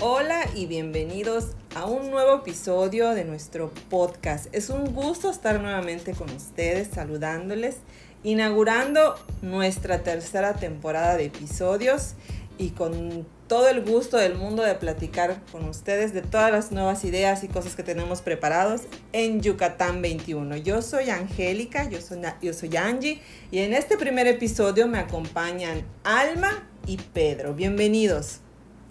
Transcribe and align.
Hola 0.00 0.48
y 0.54 0.66
bienvenidos 0.66 1.56
a 1.74 1.84
un 1.86 2.12
nuevo 2.12 2.36
episodio 2.36 3.10
de 3.10 3.24
nuestro 3.24 3.72
podcast. 3.90 4.46
Es 4.52 4.70
un 4.70 4.94
gusto 4.94 5.28
estar 5.28 5.60
nuevamente 5.60 6.12
con 6.12 6.30
ustedes, 6.30 6.86
saludándoles, 6.94 7.78
inaugurando 8.22 9.16
nuestra 9.42 10.04
tercera 10.04 10.54
temporada 10.54 11.16
de 11.16 11.24
episodios 11.24 12.14
y 12.58 12.70
con 12.70 13.26
todo 13.48 13.68
el 13.68 13.84
gusto 13.84 14.18
del 14.18 14.36
mundo 14.36 14.62
de 14.62 14.76
platicar 14.76 15.42
con 15.50 15.68
ustedes 15.68 16.14
de 16.14 16.22
todas 16.22 16.52
las 16.52 16.70
nuevas 16.70 17.02
ideas 17.02 17.42
y 17.42 17.48
cosas 17.48 17.74
que 17.74 17.82
tenemos 17.82 18.22
preparados 18.22 18.82
en 19.12 19.40
Yucatán 19.40 20.00
21. 20.00 20.58
Yo 20.58 20.80
soy 20.80 21.10
Angélica, 21.10 21.90
yo 21.90 22.00
soy, 22.00 22.20
yo 22.40 22.52
soy 22.54 22.76
Angie 22.76 23.20
y 23.50 23.58
en 23.58 23.74
este 23.74 23.96
primer 23.96 24.28
episodio 24.28 24.86
me 24.86 24.98
acompañan 24.98 25.82
Alma 26.04 26.68
y 26.86 26.98
Pedro. 26.98 27.52
Bienvenidos. 27.52 28.42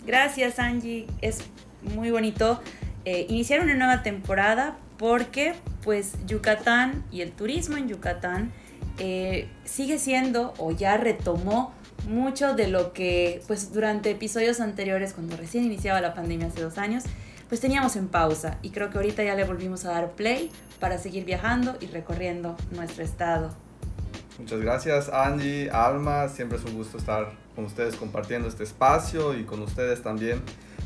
Gracias 0.08 0.58
Angie, 0.58 1.06
es 1.22 1.40
muy 1.82 2.12
bonito 2.12 2.62
eh, 3.04 3.26
iniciar 3.28 3.60
una 3.60 3.76
nueva 3.76 4.04
temporada 4.04 4.78
porque 4.98 5.54
pues 5.84 6.14
Yucatán 6.26 7.04
y 7.12 7.20
el 7.20 7.34
turismo 7.34 7.76
en 7.76 7.90
Yucatán 7.90 8.54
eh, 9.00 9.50
sigue 9.66 10.00
siendo 10.00 10.54
o 10.60 10.72
ya 10.72 10.96
retomó 10.96 11.74
mucho 12.08 12.56
de 12.56 12.70
lo 12.70 12.94
que 12.94 13.42
pues 13.48 13.74
durante 13.74 14.10
episodios 14.10 14.62
anteriores 14.62 15.12
cuando 15.12 15.36
recién 15.36 15.66
iniciaba 15.66 16.00
la 16.00 16.14
pandemia 16.14 16.48
hace 16.48 16.62
dos 16.62 16.78
años 16.78 17.04
pues 17.50 17.60
teníamos 17.60 17.98
en 17.98 18.08
pausa 18.08 18.60
y 18.62 18.70
creo 18.70 18.90
que 18.90 19.00
ahorita 19.00 19.26
ya 19.26 19.36
le 19.36 19.44
volvimos 19.44 19.84
a 19.84 19.92
dar 19.92 20.12
play 20.12 20.50
para 20.80 21.00
seguir 21.00 21.26
viajando 21.26 21.76
y 21.82 21.88
recorriendo 21.88 22.56
nuestro 22.72 23.04
estado. 23.04 23.67
Muchas 24.38 24.60
gracias 24.60 25.10
Angie, 25.10 25.72
Alma, 25.72 26.30
siempre 26.30 26.60
es 26.60 26.66
un 26.66 26.76
gusto 26.76 26.98
estar 26.98 27.32
con 27.56 27.66
ustedes 27.66 27.96
compartiendo 27.96 28.48
este 28.48 28.64
espacio 28.64 29.38
y 29.38 29.44
con 29.46 29.62
ustedes 29.64 30.04
también 30.04 30.44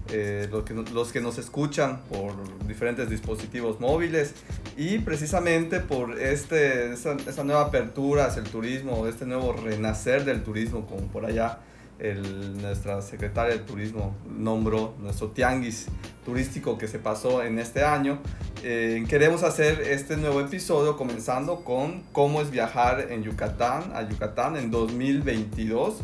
eh, 0.10 0.48
los, 0.50 0.64
que, 0.64 0.74
los, 0.74 1.12
que, 1.12 1.22
nos 1.22 1.38
escuchan 1.38 2.02
por 2.10 2.34
diferentes 2.66 3.10
dispositivos 3.10 3.80
móviles. 3.80 4.34
Y 4.78 5.00
precisamente 5.00 5.80
por 5.80 6.20
este, 6.20 6.94
esa, 6.94 7.44
nueva 7.44 7.62
apertura 7.62 8.26
hacia 8.26 8.42
el 8.42 8.50
turismo, 8.50 9.06
este 9.08 9.26
nuevo 9.26 9.54
renacer 9.54 10.26
del 10.26 10.44
turismo, 10.44 10.86
como 10.86 11.08
por 11.08 11.26
allá 11.26 11.60
el, 12.02 12.62
nuestra 12.62 13.02
secretaria 13.02 13.54
de 13.54 13.60
turismo 13.60 14.16
nombró, 14.28 14.96
nuestro 15.00 15.30
tianguis 15.30 15.88
turístico 16.26 16.78
que 16.78 16.88
se 16.88 17.00
pasó 17.00 17.44
en 17.44 17.59
este 17.59 17.84
año. 17.84 18.20
Eh, 18.64 19.06
queremos 19.08 19.44
hacer 19.44 19.81
este 19.81 20.18
nuevo 20.18 20.42
episodio 20.42 20.98
comenzando 20.98 21.64
con 21.64 22.03
cómo 22.12 22.42
es 22.42 22.52
viajar 22.52 23.08
en 23.12 23.24
Yucatán, 23.24 23.92
a 23.96 24.08
Yucatán 24.08 24.58
en 24.58 24.70
2022 24.72 26.02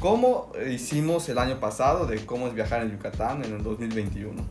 ¿Cómo 0.00 0.50
hicimos 0.66 1.28
el 1.28 1.36
año 1.36 1.60
pasado 1.60 2.06
de 2.06 2.24
cómo 2.24 2.48
es 2.48 2.54
viajar 2.54 2.80
en 2.80 2.90
Yucatán 2.92 3.44
en 3.44 3.52
el 3.52 3.62
2021? 3.62 4.42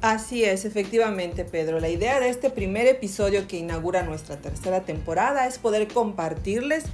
Así 0.00 0.44
es, 0.44 0.64
efectivamente, 0.64 1.44
Pedro. 1.44 1.78
La 1.78 1.90
idea 1.90 2.18
de 2.20 2.30
este 2.30 2.48
primer 2.48 2.86
episodio 2.86 3.46
que 3.46 3.58
inaugura 3.58 4.02
nuestra 4.02 4.36
tercera 4.38 4.80
temporada 4.84 5.46
es 5.46 5.58
poder 5.58 5.88
compartirles 5.88 6.84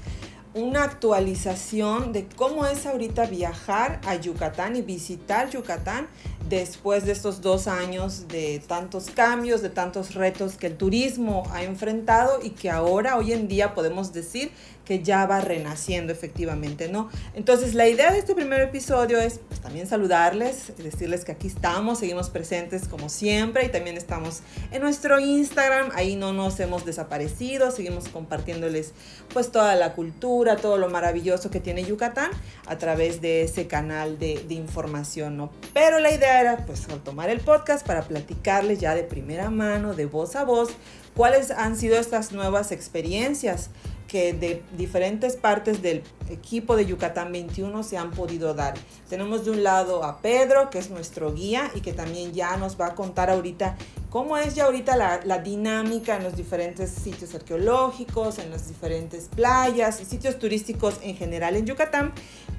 una 0.54 0.84
actualización 0.84 2.12
de 2.12 2.26
cómo 2.36 2.64
es 2.64 2.86
ahorita 2.86 3.26
viajar 3.26 4.00
a 4.06 4.14
Yucatán 4.14 4.76
y 4.76 4.82
visitar 4.82 5.50
Yucatán 5.50 6.06
después 6.48 7.04
de 7.06 7.12
estos 7.12 7.40
dos 7.40 7.66
años 7.66 8.28
de 8.28 8.62
tantos 8.66 9.10
cambios, 9.10 9.62
de 9.62 9.70
tantos 9.70 10.14
retos 10.14 10.56
que 10.56 10.66
el 10.66 10.76
turismo 10.76 11.44
ha 11.52 11.62
enfrentado 11.62 12.40
y 12.42 12.50
que 12.50 12.70
ahora, 12.70 13.16
hoy 13.16 13.32
en 13.32 13.48
día, 13.48 13.74
podemos 13.74 14.12
decir 14.12 14.50
que 14.84 15.02
ya 15.02 15.26
va 15.26 15.40
renaciendo 15.40 16.12
efectivamente, 16.12 16.88
¿no? 16.88 17.08
Entonces 17.34 17.74
la 17.74 17.88
idea 17.88 18.12
de 18.12 18.18
este 18.18 18.34
primer 18.34 18.60
episodio 18.60 19.18
es 19.18 19.40
pues, 19.48 19.60
también 19.60 19.86
saludarles, 19.86 20.72
decirles 20.76 21.24
que 21.24 21.32
aquí 21.32 21.46
estamos, 21.46 22.00
seguimos 22.00 22.30
presentes 22.30 22.86
como 22.86 23.08
siempre 23.08 23.64
y 23.64 23.68
también 23.70 23.96
estamos 23.96 24.42
en 24.72 24.82
nuestro 24.82 25.18
Instagram, 25.20 25.90
ahí 25.94 26.16
no 26.16 26.32
nos 26.32 26.60
hemos 26.60 26.84
desaparecido, 26.84 27.70
seguimos 27.70 28.08
compartiéndoles 28.08 28.92
pues 29.32 29.50
toda 29.50 29.74
la 29.74 29.94
cultura, 29.94 30.56
todo 30.56 30.76
lo 30.76 30.90
maravilloso 30.90 31.50
que 31.50 31.60
tiene 31.60 31.84
Yucatán 31.84 32.30
a 32.66 32.76
través 32.76 33.20
de 33.20 33.42
ese 33.42 33.66
canal 33.66 34.18
de, 34.18 34.44
de 34.46 34.54
información, 34.54 35.36
¿no? 35.36 35.50
Pero 35.72 35.98
la 35.98 36.12
idea 36.12 36.33
era 36.40 36.64
pues 36.66 36.86
tomar 37.04 37.30
el 37.30 37.40
podcast 37.40 37.86
para 37.86 38.02
platicarles 38.02 38.80
ya 38.80 38.94
de 38.94 39.02
primera 39.02 39.50
mano, 39.50 39.94
de 39.94 40.06
voz 40.06 40.36
a 40.36 40.44
voz, 40.44 40.70
cuáles 41.14 41.50
han 41.50 41.76
sido 41.76 41.98
estas 41.98 42.32
nuevas 42.32 42.72
experiencias 42.72 43.70
que 44.08 44.32
de 44.32 44.62
diferentes 44.76 45.36
partes 45.36 45.82
del 45.82 46.02
equipo 46.30 46.76
de 46.76 46.86
Yucatán 46.86 47.32
21 47.32 47.82
se 47.82 47.96
han 47.96 48.10
podido 48.10 48.54
dar. 48.54 48.74
Tenemos 49.08 49.44
de 49.44 49.50
un 49.50 49.64
lado 49.64 50.04
a 50.04 50.20
Pedro, 50.20 50.70
que 50.70 50.78
es 50.78 50.90
nuestro 50.90 51.34
guía 51.34 51.70
y 51.74 51.80
que 51.80 51.92
también 51.92 52.32
ya 52.32 52.56
nos 52.56 52.80
va 52.80 52.88
a 52.88 52.94
contar 52.94 53.30
ahorita 53.30 53.76
cómo 54.10 54.36
es 54.36 54.54
ya 54.54 54.66
ahorita 54.66 54.96
la, 54.96 55.20
la, 55.24 55.38
dinámica 55.38 56.16
en 56.16 56.22
los 56.22 56.36
diferentes 56.36 56.90
sitios 56.90 57.34
arqueológicos, 57.34 58.38
en 58.38 58.50
las 58.50 58.68
diferentes 58.68 59.28
playas 59.34 60.00
y 60.00 60.04
sitios 60.04 60.38
turísticos 60.38 61.00
en 61.02 61.16
general 61.16 61.56
en 61.56 61.66
Yucatán. 61.66 62.12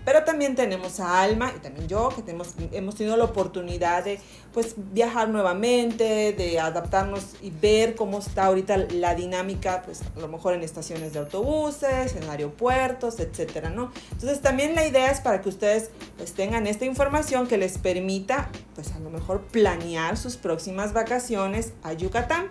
Pero 0.05 0.23
también 0.23 0.55
tenemos 0.55 0.99
a 0.99 1.21
Alma 1.21 1.51
y 1.55 1.59
también 1.59 1.87
yo, 1.87 2.09
que 2.09 2.21
tenemos, 2.21 2.53
hemos 2.71 2.95
tenido 2.95 3.17
la 3.17 3.25
oportunidad 3.25 4.03
de 4.03 4.19
pues, 4.53 4.75
viajar 4.77 5.29
nuevamente, 5.29 6.31
de 6.33 6.59
adaptarnos 6.59 7.35
y 7.41 7.49
ver 7.49 7.95
cómo 7.95 8.19
está 8.19 8.45
ahorita 8.45 8.77
la 8.77 9.15
dinámica, 9.15 9.81
pues 9.83 10.03
a 10.15 10.19
lo 10.19 10.27
mejor 10.27 10.53
en 10.53 10.61
estaciones 10.61 11.13
de 11.13 11.19
autobuses, 11.19 12.15
en 12.15 12.29
aeropuertos, 12.29 13.19
etcétera, 13.19 13.69
¿no? 13.71 13.91
Entonces 14.11 14.41
también 14.41 14.75
la 14.75 14.85
idea 14.85 15.11
es 15.11 15.21
para 15.21 15.41
que 15.41 15.49
ustedes 15.49 15.89
pues 16.17 16.33
tengan 16.33 16.67
esta 16.67 16.85
información 16.85 17.47
que 17.47 17.57
les 17.57 17.77
permita 17.77 18.49
pues 18.75 18.91
a 18.91 18.99
lo 18.99 19.09
mejor 19.09 19.41
planear 19.41 20.17
sus 20.17 20.37
próximas 20.37 20.93
vacaciones 20.93 21.73
a 21.83 21.93
Yucatán. 21.93 22.49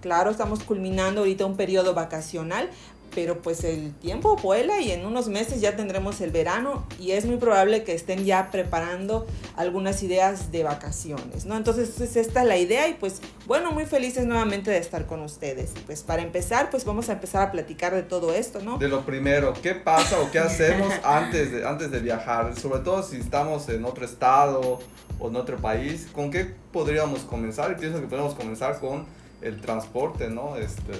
Claro, 0.00 0.30
estamos 0.30 0.62
culminando 0.62 1.22
ahorita 1.22 1.46
un 1.46 1.56
periodo 1.56 1.94
vacacional, 1.94 2.68
pero 3.14 3.40
pues 3.40 3.64
el 3.64 3.92
tiempo 3.94 4.36
vuela 4.36 4.80
y 4.80 4.90
en 4.90 5.06
unos 5.06 5.28
meses 5.28 5.60
ya 5.60 5.76
tendremos 5.76 6.20
el 6.20 6.30
verano 6.30 6.84
y 6.98 7.12
es 7.12 7.24
muy 7.24 7.36
probable 7.36 7.84
que 7.84 7.94
estén 7.94 8.24
ya 8.24 8.50
preparando 8.50 9.26
algunas 9.56 10.02
ideas 10.02 10.50
de 10.50 10.64
vacaciones, 10.64 11.44
¿no? 11.46 11.56
Entonces 11.56 11.94
pues, 11.96 12.16
esta 12.16 12.42
es 12.42 12.48
la 12.48 12.58
idea 12.58 12.88
y 12.88 12.94
pues 12.94 13.20
bueno, 13.46 13.70
muy 13.72 13.86
felices 13.86 14.26
nuevamente 14.26 14.70
de 14.70 14.78
estar 14.78 15.06
con 15.06 15.20
ustedes. 15.22 15.72
Pues 15.86 16.02
para 16.02 16.22
empezar, 16.22 16.70
pues 16.70 16.84
vamos 16.84 17.08
a 17.08 17.12
empezar 17.12 17.42
a 17.42 17.52
platicar 17.52 17.94
de 17.94 18.02
todo 18.02 18.34
esto, 18.34 18.60
¿no? 18.60 18.78
De 18.78 18.88
lo 18.88 19.04
primero, 19.04 19.52
¿qué 19.62 19.74
pasa 19.74 20.20
o 20.20 20.30
qué 20.30 20.38
hacemos 20.38 20.92
antes 21.04 21.52
de, 21.52 21.66
antes 21.66 21.90
de 21.90 22.00
viajar? 22.00 22.58
Sobre 22.58 22.80
todo 22.80 23.02
si 23.02 23.16
estamos 23.16 23.68
en 23.68 23.84
otro 23.84 24.04
estado 24.04 24.80
o 25.18 25.28
en 25.28 25.36
otro 25.36 25.56
país, 25.58 26.08
¿con 26.12 26.30
qué 26.30 26.52
podríamos 26.72 27.20
comenzar? 27.20 27.70
Y 27.72 27.74
pienso 27.76 28.00
que 28.00 28.06
podemos 28.06 28.34
comenzar 28.34 28.80
con 28.80 29.06
el 29.42 29.60
transporte, 29.60 30.28
¿no? 30.30 30.56
Este 30.56 30.92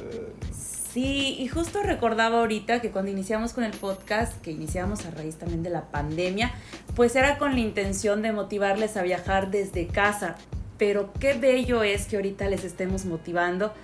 Sí, 0.95 1.35
y 1.41 1.49
justo 1.49 1.83
recordaba 1.83 2.39
ahorita 2.39 2.81
que 2.81 2.93
cuando 2.93 3.11
iniciamos 3.11 3.53
con 3.53 3.65
el 3.65 3.73
podcast, 3.73 4.41
que 4.43 4.53
iniciamos 4.53 5.05
a 5.05 5.11
raíz 5.11 5.35
también 5.35 5.65
de 5.65 5.71
la 5.71 5.91
pandemia, 5.91 6.53
pues 6.95 7.17
era 7.17 7.37
con 7.37 7.55
la 7.55 7.59
intención 7.59 8.23
de 8.23 8.31
motivarles 8.31 8.97
a 8.97 9.03
viajar 9.03 9.51
desde 9.51 9.89
casa. 9.89 10.37
Pero 10.79 11.13
qué 11.19 11.33
bello 11.33 11.83
es 11.83 12.07
que 12.07 12.15
ahorita 12.15 12.47
les 12.47 12.63
estemos 12.63 13.07
motivando 13.07 13.75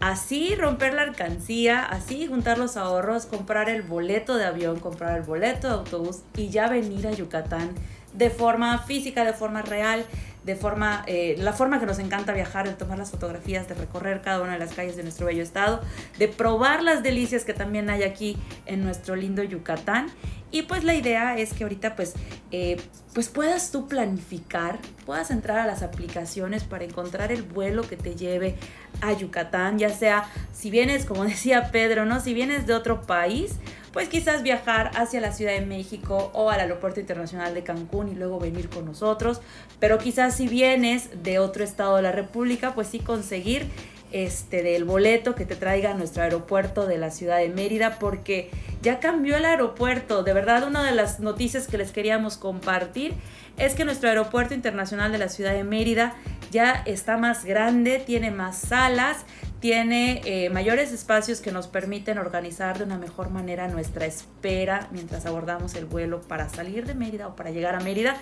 así 0.00 0.54
romper 0.54 0.94
la 0.94 1.02
alcancía, 1.02 1.84
así 1.84 2.26
juntar 2.26 2.56
los 2.56 2.78
ahorros, 2.78 3.26
comprar 3.26 3.68
el 3.68 3.82
boleto 3.82 4.36
de 4.36 4.46
avión, 4.46 4.80
comprar 4.80 5.18
el 5.18 5.22
boleto 5.22 5.68
de 5.68 5.74
autobús 5.74 6.20
y 6.34 6.48
ya 6.48 6.70
venir 6.70 7.06
a 7.06 7.12
Yucatán 7.12 7.72
de 8.14 8.30
forma 8.30 8.78
física, 8.78 9.24
de 9.24 9.34
forma 9.34 9.60
real, 9.60 10.06
de 10.44 10.56
forma, 10.56 11.04
eh, 11.06 11.36
la 11.38 11.52
forma 11.52 11.80
que 11.80 11.86
nos 11.86 11.98
encanta 11.98 12.32
viajar, 12.32 12.68
de 12.68 12.74
tomar 12.74 12.98
las 12.98 13.10
fotografías, 13.10 13.68
de 13.68 13.74
recorrer 13.74 14.20
cada 14.20 14.42
una 14.42 14.52
de 14.52 14.58
las 14.58 14.74
calles 14.74 14.96
de 14.96 15.02
nuestro 15.02 15.26
bello 15.26 15.42
estado, 15.42 15.80
de 16.18 16.28
probar 16.28 16.82
las 16.82 17.02
delicias 17.02 17.44
que 17.44 17.54
también 17.54 17.88
hay 17.90 18.02
aquí 18.02 18.36
en 18.66 18.84
nuestro 18.84 19.16
lindo 19.16 19.42
Yucatán. 19.42 20.08
Y 20.50 20.62
pues 20.62 20.84
la 20.84 20.94
idea 20.94 21.36
es 21.36 21.52
que 21.52 21.64
ahorita 21.64 21.96
pues, 21.96 22.14
eh, 22.52 22.76
pues 23.12 23.28
puedas 23.28 23.72
tú 23.72 23.88
planificar, 23.88 24.78
puedas 25.04 25.32
entrar 25.32 25.58
a 25.58 25.66
las 25.66 25.82
aplicaciones 25.82 26.62
para 26.62 26.84
encontrar 26.84 27.32
el 27.32 27.42
vuelo 27.42 27.82
que 27.82 27.96
te 27.96 28.14
lleve 28.14 28.54
a 29.00 29.12
Yucatán, 29.12 29.78
ya 29.78 29.88
sea 29.88 30.30
si 30.52 30.70
vienes, 30.70 31.06
como 31.06 31.24
decía 31.24 31.70
Pedro, 31.72 32.04
¿no? 32.04 32.20
Si 32.20 32.34
vienes 32.34 32.66
de 32.66 32.74
otro 32.74 33.02
país, 33.02 33.56
pues 33.94 34.08
quizás 34.08 34.42
viajar 34.42 34.90
hacia 34.96 35.20
la 35.20 35.30
Ciudad 35.30 35.52
de 35.52 35.64
México 35.64 36.30
o 36.34 36.50
al 36.50 36.58
Aeropuerto 36.58 36.98
Internacional 36.98 37.54
de 37.54 37.62
Cancún 37.62 38.08
y 38.08 38.16
luego 38.16 38.40
venir 38.40 38.68
con 38.68 38.84
nosotros. 38.84 39.40
Pero 39.78 39.98
quizás 39.98 40.36
si 40.36 40.48
vienes 40.48 41.22
de 41.22 41.38
otro 41.38 41.62
estado 41.62 41.94
de 41.96 42.02
la 42.02 42.10
República, 42.10 42.74
pues 42.74 42.88
sí 42.88 42.98
conseguir 42.98 43.68
este, 44.14 44.62
del 44.62 44.84
boleto 44.84 45.34
que 45.34 45.44
te 45.44 45.56
traiga 45.56 45.90
a 45.90 45.94
nuestro 45.94 46.22
aeropuerto 46.22 46.86
de 46.86 46.98
la 46.98 47.10
ciudad 47.10 47.38
de 47.38 47.48
Mérida, 47.48 47.98
porque 47.98 48.48
ya 48.80 49.00
cambió 49.00 49.36
el 49.36 49.44
aeropuerto. 49.44 50.22
De 50.22 50.32
verdad, 50.32 50.68
una 50.68 50.84
de 50.84 50.94
las 50.94 51.18
noticias 51.18 51.66
que 51.66 51.78
les 51.78 51.90
queríamos 51.90 52.36
compartir 52.36 53.14
es 53.56 53.74
que 53.74 53.84
nuestro 53.84 54.08
aeropuerto 54.08 54.54
internacional 54.54 55.10
de 55.10 55.18
la 55.18 55.28
ciudad 55.28 55.52
de 55.52 55.64
Mérida 55.64 56.14
ya 56.52 56.84
está 56.86 57.16
más 57.16 57.44
grande, 57.44 57.98
tiene 57.98 58.30
más 58.30 58.56
salas, 58.56 59.24
tiene 59.58 60.20
eh, 60.26 60.50
mayores 60.50 60.92
espacios 60.92 61.40
que 61.40 61.50
nos 61.50 61.66
permiten 61.66 62.18
organizar 62.18 62.78
de 62.78 62.84
una 62.84 62.98
mejor 62.98 63.30
manera 63.30 63.66
nuestra 63.66 64.06
espera 64.06 64.88
mientras 64.92 65.26
abordamos 65.26 65.74
el 65.74 65.86
vuelo 65.86 66.20
para 66.20 66.48
salir 66.50 66.86
de 66.86 66.94
Mérida 66.94 67.28
o 67.28 67.34
para 67.34 67.50
llegar 67.50 67.74
a 67.74 67.80
Mérida. 67.80 68.16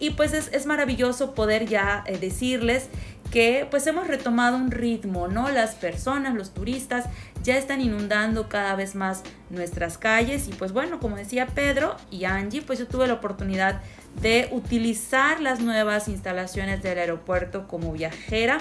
Y 0.00 0.10
pues 0.10 0.32
es, 0.32 0.66
maravilloso 0.66 1.34
poder 1.34 1.66
ya 1.66 2.02
eh, 2.06 2.18
decirles 2.18 2.88
que 3.30 3.66
pues 3.70 3.86
hemos 3.86 4.06
retomado 4.06 4.56
un 4.56 4.70
ritmo, 4.70 5.28
¿no? 5.28 5.50
Las 5.50 5.74
personas, 5.74 6.34
los 6.34 6.54
turistas 6.54 7.06
ya 7.42 7.56
están 7.56 7.80
inundando 7.80 8.48
cada 8.48 8.74
vez 8.74 8.94
más 8.94 9.22
nuestras 9.50 9.98
calles 9.98 10.48
y 10.48 10.52
pues 10.52 10.72
bueno, 10.72 10.98
como 10.98 11.16
decía 11.16 11.46
Pedro 11.46 11.96
y 12.10 12.24
Angie, 12.24 12.62
pues 12.62 12.78
yo 12.78 12.86
tuve 12.86 13.06
la 13.06 13.14
oportunidad 13.14 13.80
de 14.20 14.48
utilizar 14.52 15.40
las 15.40 15.60
nuevas 15.60 16.08
instalaciones 16.08 16.82
del 16.82 16.98
aeropuerto 16.98 17.68
como 17.68 17.92
viajera 17.92 18.58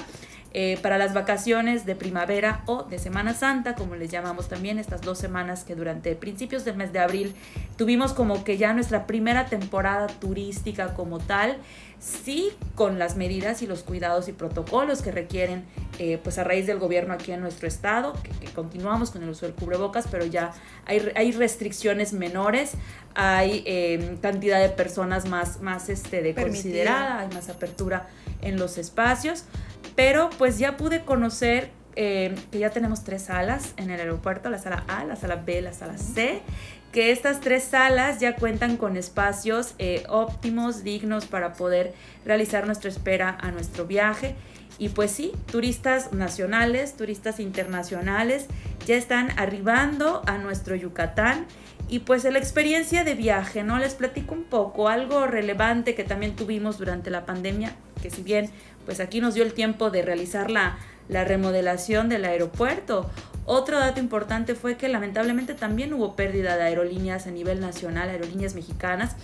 eh, 0.60 0.80
para 0.82 0.98
las 0.98 1.14
vacaciones 1.14 1.86
de 1.86 1.96
primavera 1.96 2.64
o 2.66 2.82
de 2.82 2.98
Semana 2.98 3.36
Santa, 3.36 3.76
como 3.76 3.94
les 3.94 4.10
llamamos 4.10 4.50
también, 4.50 4.80
estas 4.80 5.02
dos 5.02 5.20
semanas 5.20 5.64
que 5.64 5.76
durante 5.76 6.16
principios 6.16 6.66
del 6.66 6.76
mes 6.78 6.92
de 6.92 6.98
abril 6.98 7.36
tuvimos 7.76 8.12
como 8.12 8.44
que 8.44 8.58
ya 8.58 8.74
nuestra 8.74 9.06
primera 9.06 9.46
temporada 9.46 10.08
turística 10.08 10.96
como 10.96 11.20
tal, 11.20 11.58
sí 12.00 12.54
con 12.74 12.98
las 12.98 13.18
medidas 13.18 13.62
y 13.62 13.68
los 13.68 13.84
cuidados 13.84 14.30
y 14.30 14.32
protocolos 14.32 15.04
que 15.04 15.12
requieren, 15.12 15.64
eh, 16.00 16.20
pues 16.24 16.40
a 16.40 16.44
raíz 16.44 16.66
del 16.66 16.80
gobierno 16.80 17.14
aquí 17.14 17.32
en 17.32 17.42
nuestro 17.42 17.68
estado, 17.68 18.14
que, 18.24 18.48
continuamos 18.48 19.12
con 19.12 19.22
el 19.22 19.30
uso 19.30 19.46
del 19.46 19.54
cubrebocas, 19.54 20.08
pero 20.10 20.26
ya 20.26 20.54
hay, 20.88 21.12
hay 21.16 21.34
restricciones 21.34 22.14
menores, 22.14 22.72
hay 23.14 23.62
eh, 23.68 24.18
cantidad 24.24 24.60
de 24.60 24.70
personas 24.70 25.30
más, 25.30 25.62
más 25.62 25.90
este, 25.90 26.24
de 26.24 26.34
considerada, 26.34 27.20
hay 27.20 27.28
más 27.28 27.48
apertura 27.50 28.08
en 28.42 28.58
los 28.58 28.80
espacios. 28.80 29.46
Pero 29.98 30.30
pues 30.38 30.60
ya 30.60 30.78
pude 30.78 31.04
conocer 31.04 31.72
eh, 31.96 32.36
que 32.52 32.60
ya 32.60 32.70
tenemos 32.70 33.04
tres 33.04 33.24
salas 33.24 33.74
en 33.78 33.90
el 33.90 34.00
aeropuerto, 34.00 34.52
la 34.52 34.60
sala 34.60 34.84
A, 34.88 35.04
la 35.06 35.16
sala 35.16 35.38
B, 35.38 35.60
la 35.64 35.74
sala 35.74 35.98
C, 35.98 36.44
que 36.92 37.10
estas 37.12 37.40
tres 37.40 37.64
salas 37.64 38.20
ya 38.20 38.36
cuentan 38.36 38.78
con 38.78 38.96
espacios 38.96 39.74
eh, 39.80 40.04
óptimos, 40.08 40.84
dignos 40.84 41.26
para 41.26 41.54
poder 41.54 41.96
realizar 42.26 42.68
nuestra 42.68 42.92
espera 42.92 43.36
a 43.42 43.50
nuestro 43.50 43.88
viaje. 43.88 44.36
Y 44.78 44.90
pues 44.90 45.10
sí, 45.10 45.32
turistas 45.52 46.14
nacionales, 46.14 46.96
turistas 46.96 47.40
internacionales 47.40 48.46
ya 48.88 48.96
están 48.96 49.38
arribando 49.38 50.24
a 50.26 50.38
nuestro 50.38 50.76
Yucatán. 50.76 51.46
Y 51.90 52.00
pues 52.00 52.24
la 52.24 52.40
experiencia 52.40 53.04
de 53.04 53.16
viaje, 53.16 53.64
¿no? 53.64 53.78
Les 53.78 53.94
platico 53.94 54.34
un 54.34 54.44
poco, 54.44 54.90
algo 54.90 55.26
relevante 55.26 55.96
que 55.96 56.04
también 56.04 56.36
tuvimos 56.36 56.78
durante 56.78 57.10
la 57.10 57.26
pandemia, 57.26 57.76
que 58.02 58.10
si 58.10 58.24
bien 58.24 58.50
pues 58.86 59.00
aquí 59.02 59.22
nos 59.22 59.34
dio 59.34 59.44
el 59.44 59.54
tiempo 59.54 59.90
de 59.90 60.02
realizar 60.02 60.50
la, 60.50 60.78
remodelación 61.10 62.10
del 62.10 62.26
aeropuerto. 62.26 63.10
Otro 63.46 63.80
dato 63.80 64.02
importante 64.02 64.56
fue 64.56 64.76
que 64.76 64.90
lamentablemente 64.90 65.54
también 65.54 65.94
hubo 65.94 66.18
pérdida 66.18 66.58
de 66.58 66.64
aerolíneas 66.64 67.28
a 67.28 67.32
nivel 67.32 67.62
nacional, 67.62 68.10
aerolíneas 68.10 68.56
mexicanas. 68.56 69.16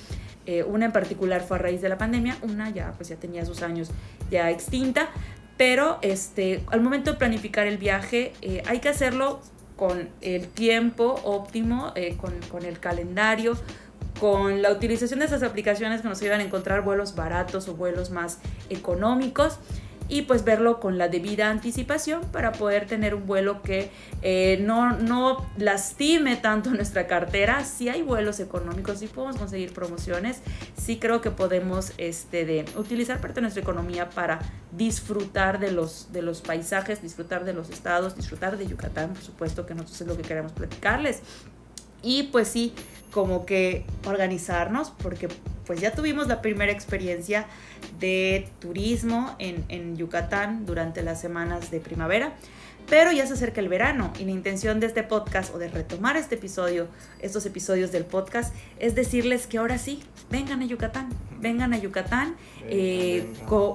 Eh, 0.45 0.63
una 0.63 0.85
en 0.85 0.91
particular 0.93 1.41
fue 1.41 1.57
a 1.57 1.59
raíz 1.59 1.81
de 1.81 1.89
la 1.89 1.97
pandemia, 1.97 2.37
una 2.41 2.69
ya 2.69 2.93
pues 2.93 3.09
ya 3.09 3.17
tenía 3.17 3.45
sus 3.45 3.61
años 3.61 3.91
ya 4.31 4.49
extinta, 4.49 5.09
pero 5.57 5.99
este, 6.01 6.63
al 6.67 6.81
momento 6.81 7.11
de 7.11 7.17
planificar 7.17 7.67
el 7.67 7.77
viaje 7.77 8.33
eh, 8.41 8.63
hay 8.65 8.79
que 8.79 8.89
hacerlo 8.89 9.41
con 9.83 10.07
el 10.21 10.47
tiempo 10.47 11.19
óptimo, 11.25 11.91
eh, 11.95 12.15
con, 12.15 12.31
con 12.49 12.63
el 12.63 12.79
calendario, 12.79 13.57
con 14.17 14.61
la 14.61 14.71
utilización 14.71 15.19
de 15.19 15.25
esas 15.25 15.43
aplicaciones 15.43 16.01
que 16.01 16.07
nos 16.07 16.21
ayudan 16.21 16.39
a 16.39 16.43
encontrar 16.45 16.83
vuelos 16.85 17.15
baratos 17.15 17.67
o 17.67 17.75
vuelos 17.75 18.09
más 18.09 18.39
económicos 18.69 19.59
y 20.09 20.23
pues 20.23 20.43
verlo 20.43 20.79
con 20.79 20.97
la 20.97 21.07
debida 21.07 21.49
anticipación 21.49 22.21
para 22.31 22.51
poder 22.51 22.87
tener 22.87 23.15
un 23.15 23.25
vuelo 23.25 23.61
que 23.61 23.91
eh, 24.21 24.59
no, 24.61 24.97
no 24.97 25.45
lastime 25.57 26.35
tanto 26.35 26.69
nuestra 26.73 27.07
cartera. 27.07 27.63
Si 27.63 27.89
hay 27.89 28.01
vuelos 28.01 28.39
económicos, 28.39 28.99
si 28.99 29.07
podemos 29.07 29.37
conseguir 29.37 29.73
promociones, 29.73 30.41
sí 30.77 30.97
creo 30.97 31.21
que 31.21 31.31
podemos 31.31 31.93
este, 31.97 32.45
de, 32.45 32.65
utilizar 32.75 33.19
parte 33.19 33.35
de 33.35 33.41
nuestra 33.41 33.61
economía 33.61 34.09
para 34.09 34.39
disfrutar 34.71 35.59
de 35.59 35.71
los, 35.71 36.11
de 36.11 36.21
los 36.21 36.41
paisajes, 36.41 37.01
disfrutar 37.01 37.45
de 37.45 37.53
los 37.53 37.69
estados, 37.69 38.15
disfrutar 38.15 38.57
de 38.57 38.67
Yucatán, 38.67 39.13
por 39.13 39.23
supuesto 39.23 39.65
que 39.65 39.73
nosotros 39.73 40.01
es 40.01 40.07
lo 40.07 40.17
que 40.17 40.23
queremos 40.23 40.51
platicarles. 40.51 41.21
Y 42.03 42.23
pues 42.23 42.49
sí, 42.49 42.73
como 43.11 43.45
que 43.45 43.85
organizarnos, 44.05 44.91
porque 44.91 45.29
pues 45.65 45.79
ya 45.79 45.93
tuvimos 45.93 46.27
la 46.27 46.41
primera 46.41 46.71
experiencia 46.71 47.45
de 47.99 48.49
turismo 48.59 49.35
en, 49.39 49.63
en, 49.69 49.95
Yucatán 49.95 50.65
durante 50.65 51.03
las 51.03 51.21
semanas 51.21 51.71
de 51.71 51.79
primavera, 51.79 52.33
pero 52.89 53.11
ya 53.11 53.25
se 53.25 53.33
acerca 53.33 53.61
el 53.61 53.69
verano 53.69 54.11
y 54.19 54.25
la 54.25 54.31
intención 54.31 54.79
de 54.79 54.87
este 54.87 55.03
podcast 55.03 55.53
o 55.55 55.57
de 55.57 55.69
retomar 55.69 56.17
este 56.17 56.35
episodio, 56.35 56.87
estos 57.21 57.45
episodios 57.45 57.91
del 57.91 58.03
podcast, 58.03 58.53
es 58.79 58.93
decirles 58.93 59.47
que 59.47 59.57
ahora 59.57 59.77
sí, 59.77 60.03
vengan 60.29 60.61
a 60.61 60.65
Yucatán, 60.65 61.09
vengan 61.39 61.73
a 61.73 61.77
Yucatán, 61.77 62.35
eh, 62.67 63.31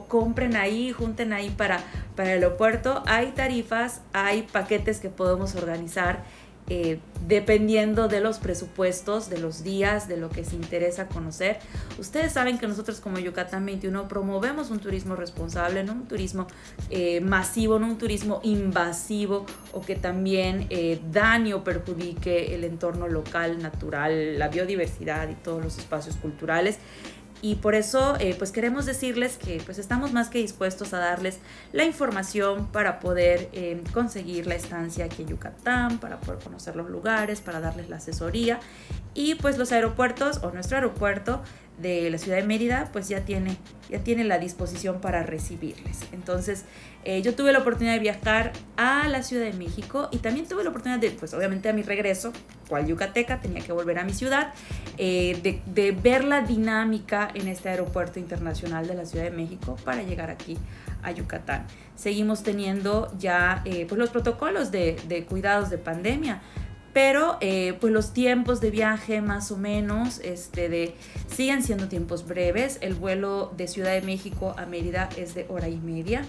compren 0.09 0.57
ahí, 0.57 0.93
junten 0.93 1.33
ahí 1.33 1.49
para, 1.49 1.81
para 2.17 2.35
el 2.35 2.43
aeropuerto, 2.43 3.03
hay 3.07 3.31
tarifas, 3.33 4.03
hay 4.13 4.43
paquetes 4.43 5.01
que 5.01 5.09
podemos 5.09 5.55
organizar 5.55 6.25
eh, 6.69 6.99
dependiendo 7.27 8.09
de 8.09 8.21
los 8.21 8.39
presupuestos, 8.39 9.29
de 9.29 9.39
los 9.39 9.63
días, 9.63 10.09
de 10.09 10.17
lo 10.17 10.31
que 10.31 10.45
se 10.45 10.57
interesa 10.57 11.09
conocer. 11.09 11.59
Ustedes 11.99 12.33
saben 12.33 12.59
que 12.59 12.67
nosotros 12.67 13.01
como 13.01 13.19
Yucatán 13.19 13.67
21 13.67 14.09
promovemos 14.09 14.71
un 14.71 14.79
turismo 14.79 15.15
responsable, 15.17 15.85
no 15.85 15.93
un 15.93 16.09
turismo 16.09 16.47
eh, 16.91 17.21
masivo, 17.21 17.79
no 17.79 17.87
un 17.87 17.99
turismo 17.99 18.41
invasivo 18.43 19.47
o 19.73 19.83
que 19.83 19.97
también 19.97 20.67
eh, 20.71 21.01
dañe 21.13 21.55
o 21.55 21.65
perjudique 21.65 22.55
el 22.55 22.65
entorno 22.65 23.09
local, 23.09 23.61
natural, 23.63 24.39
la 24.39 24.49
biodiversidad 24.49 25.29
y 25.29 25.35
todos 25.35 25.63
los 25.63 25.79
espacios 25.79 26.17
culturales 26.17 26.79
y 27.41 27.57
por 27.57 27.75
eso 27.75 28.17
eh, 28.19 28.35
pues 28.37 28.51
queremos 28.51 28.87
decirles 28.87 29.37
que 29.39 29.61
pues 29.65 29.79
estamos 29.79 30.13
más 30.13 30.29
que 30.29 30.39
dispuestos 30.39 30.93
a 30.93 30.99
darles 30.99 31.39
la 31.73 31.85
información 31.85 32.67
para 32.67 33.01
poder 33.01 33.49
eh, 33.53 33.83
conseguir 33.93 34.47
la 34.47 34.55
estancia 34.55 35.05
aquí 35.05 35.23
en 35.23 35.29
Yucatán, 35.29 35.99
para 35.99 36.19
poder 36.21 36.43
conocer 36.43 36.75
los 36.75 36.91
lugares, 36.91 37.41
para 37.41 37.61
darles 37.61 37.89
la 37.89 37.97
asesoría. 37.97 38.59
Y 39.15 39.37
pues 39.37 39.59
los 39.59 39.73
aeropuertos 39.73 40.39
o 40.43 40.51
nuestro 40.51 40.77
aeropuerto 40.77 41.43
de 41.81 42.11
la 42.11 42.19
ciudad 42.19 42.39
de 42.39 42.45
Mérida 42.45 42.89
pues 42.93 43.09
ya 43.09 43.25
tiene, 43.25 43.57
ya 43.89 44.01
tiene 44.01 44.25
la 44.25 44.39
disposición 44.39 45.01
para 45.01 45.23
recibirles. 45.23 46.01
Entonces 46.13 46.65
eh, 47.05 47.23
yo 47.23 47.35
tuve 47.35 47.53
la 47.53 47.61
oportunidad 47.61 47.95
de 47.95 48.01
viajar 48.01 48.53
a 48.77 49.09
la 49.09 49.23
Ciudad 49.23 49.45
de 49.45 49.53
México 49.53 50.09
y 50.11 50.19
también 50.19 50.47
tuve 50.47 50.65
la 50.65 50.71
oportunidad 50.71 51.01
de, 51.01 51.11
pues 51.11 51.33
obviamente 51.33 51.69
a 51.69 51.73
mi 51.73 51.83
regreso, 51.83 52.33
cual 52.69 52.87
yucateca, 52.87 53.41
tenía 53.41 53.63
que 53.63 53.73
volver 53.73 53.99
a 53.99 54.05
mi 54.05 54.13
ciudad, 54.13 54.53
eh, 54.99 55.61
de, 55.67 55.93
ver 55.93 56.25
la 56.25 56.43
dinámica 56.43 57.31
en 57.35 57.49
este 57.49 57.69
aeropuerto 57.69 58.19
internacional 58.19 58.87
de 58.87 58.95
la 58.95 59.07
Ciudad 59.07 59.25
de 59.25 59.31
México 59.31 59.77
para 59.85 60.03
llegar 60.03 60.29
aquí 60.31 60.59
a 61.03 61.13
Yucatán. 61.13 61.67
Seguimos 61.95 62.43
teniendo 62.43 63.11
ya 63.19 63.63
eh, 63.65 63.87
pues 63.89 63.99
los 63.99 64.11
protocolos 64.11 64.71
de, 64.71 64.97
de 65.09 65.25
cuidados 65.25 65.71
de 65.71 65.79
pandemia 65.79 66.43
pero 66.99 67.39
eh, 67.41 67.77
pues 67.81 67.93
los 67.93 68.13
tiempos 68.13 68.61
de 68.61 68.73
viaje 68.73 69.21
más 69.21 69.53
o 69.53 69.57
menos 69.57 70.19
este, 70.19 70.69
de, 70.69 70.97
siguen 71.29 71.63
siendo 71.63 71.87
tiempos 71.87 72.27
breves. 72.27 72.79
El 72.81 72.95
vuelo 72.95 73.53
de 73.57 73.69
Ciudad 73.69 73.93
de 73.93 74.03
México 74.03 74.57
a 74.59 74.67
Mérida 74.67 75.09
es 75.17 75.33
de 75.37 75.47
hora 75.49 75.69
y 75.69 75.77
media, 75.77 76.25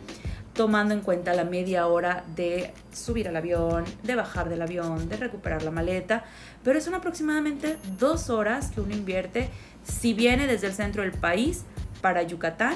tomando 0.54 0.94
en 0.94 1.02
cuenta 1.02 1.34
la 1.34 1.44
media 1.44 1.88
hora 1.88 2.24
de 2.36 2.72
subir 2.94 3.28
al 3.28 3.36
avión, 3.36 3.84
de 4.04 4.14
bajar 4.14 4.48
del 4.48 4.62
avión, 4.62 5.10
de 5.10 5.18
recuperar 5.18 5.64
la 5.64 5.72
maleta, 5.72 6.24
pero 6.64 6.80
son 6.82 6.94
aproximadamente 6.94 7.78
dos 7.98 8.30
horas 8.30 8.70
que 8.70 8.82
uno 8.82 8.94
invierte 8.94 9.50
si 9.82 10.14
viene 10.14 10.46
desde 10.46 10.68
el 10.68 10.74
centro 10.74 11.02
del 11.02 11.14
país 11.14 11.64
para 12.00 12.22
Yucatán. 12.22 12.76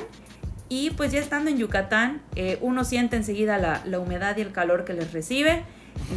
Y 0.67 0.89
pues 0.89 1.11
ya 1.11 1.19
estando 1.19 1.51
en 1.51 1.59
Yucatán, 1.59 2.23
eh, 2.35 2.57
uno 2.61 2.85
siente 2.85 3.17
enseguida 3.17 3.59
la, 3.59 3.83
la 3.85 3.99
humedad 3.99 4.35
y 4.37 4.41
el 4.41 4.51
calor 4.51 4.83
que 4.83 4.93
les 4.93 5.13
recibe 5.13 5.63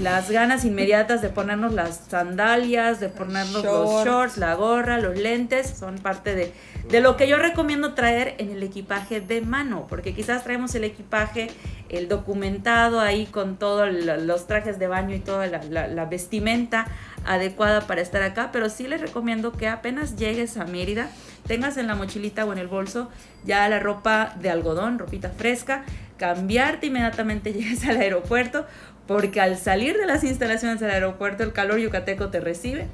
las 0.02 0.30
ganas 0.30 0.64
inmediatas 0.64 1.22
de 1.22 1.28
ponernos 1.28 1.72
las 1.72 2.02
sandalias, 2.08 3.00
de 3.00 3.08
ponernos 3.08 3.64
los 3.64 4.04
shorts, 4.04 4.36
la 4.36 4.54
gorra, 4.54 4.98
los 4.98 5.16
lentes, 5.16 5.70
son 5.70 5.98
parte 5.98 6.34
de, 6.34 6.52
de, 6.90 7.00
lo 7.00 7.16
que 7.16 7.28
yo 7.28 7.38
recomiendo 7.38 7.94
traer 7.94 8.34
en 8.38 8.50
el 8.50 8.62
equipaje 8.62 9.20
de 9.20 9.40
mano, 9.40 9.86
porque 9.88 10.14
quizás 10.14 10.44
traemos 10.44 10.74
el 10.74 10.84
equipaje, 10.84 11.48
el 11.88 12.08
documentado 12.08 13.00
ahí 13.00 13.26
con 13.26 13.56
todos 13.56 13.88
los 13.90 14.46
trajes 14.46 14.78
de 14.78 14.86
baño 14.86 15.14
y 15.14 15.20
toda 15.20 15.46
la, 15.46 15.88
la, 15.88 16.04
vestimenta 16.04 16.86
adecuada 17.24 17.82
para 17.82 18.00
estar 18.00 18.22
acá, 18.22 18.50
pero 18.52 18.68
sí 18.68 18.88
les 18.88 19.00
recomiendo 19.00 19.52
que 19.52 19.68
apenas 19.68 20.16
llegues 20.16 20.56
a 20.56 20.64
Mérida, 20.64 21.08
tengas 21.46 21.76
en 21.76 21.86
la 21.86 21.94
mochilita 21.94 22.44
o 22.44 22.52
en 22.52 22.58
el 22.58 22.66
bolso 22.66 23.08
ya 23.44 23.68
la 23.68 23.78
ropa 23.78 24.34
de 24.40 24.50
algodón, 24.50 24.98
ropita 24.98 25.30
fresca, 25.30 25.84
cambiarte 26.16 26.86
inmediatamente 26.86 27.52
llegues 27.54 27.86
al 27.86 27.96
aeropuerto 27.98 28.66
porque 29.06 29.40
al 29.40 29.56
salir 29.56 29.96
de 29.96 30.06
las 30.06 30.24
instalaciones 30.24 30.80
del 30.80 30.90
aeropuerto 30.90 31.42
el 31.42 31.52
calor 31.52 31.78
yucateco 31.78 32.28
te 32.28 32.40
recibe. 32.40 32.88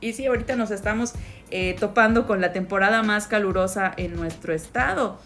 Y 0.00 0.12
sí, 0.12 0.26
ahorita 0.26 0.54
nos 0.54 0.70
estamos 0.70 1.14
eh, 1.50 1.76
topando 1.78 2.26
con 2.26 2.40
la 2.40 2.52
temporada 2.52 3.02
más 3.02 3.26
calurosa 3.26 3.92
en 3.96 4.14
nuestro 4.14 4.52
estado. 4.52 5.18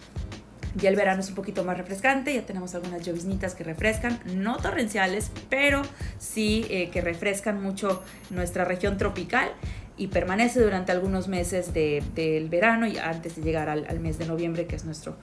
Ya 0.77 0.89
el 0.91 0.97
verano 0.97 1.21
es 1.21 1.29
un 1.31 1.35
poquito 1.35 1.65
más 1.65 1.77
refrescante, 1.77 2.33
ya 2.33 2.43
tenemos 2.43 2.75
algunas 2.75 3.03
lloviznitas 3.03 3.55
que 3.55 3.65
refrescan, 3.65 4.21
no 4.37 4.59
torrenciales, 4.59 5.33
pero 5.49 5.83
sí 6.19 6.67
eh, 6.71 6.91
que 6.91 7.01
refrescan 7.01 7.61
mucho 7.61 8.03
nuestra 8.31 8.65
región 8.65 8.99
tropical 8.99 9.51
y 9.97 10.09
permanece 10.09 10.61
durante 10.61 10.93
algunos 10.93 11.27
meses 11.27 11.73
del 11.75 12.49
verano 12.49 12.87
y 12.87 12.99
antes 12.99 13.35
de 13.35 13.43
llegar 13.43 13.69
al, 13.69 13.87
al, 13.89 13.99
mes 13.99 14.19
de 14.19 14.27
noviembre, 14.27 14.67
que 14.67 14.77
es 14.77 14.85
nuestro, 14.85 15.17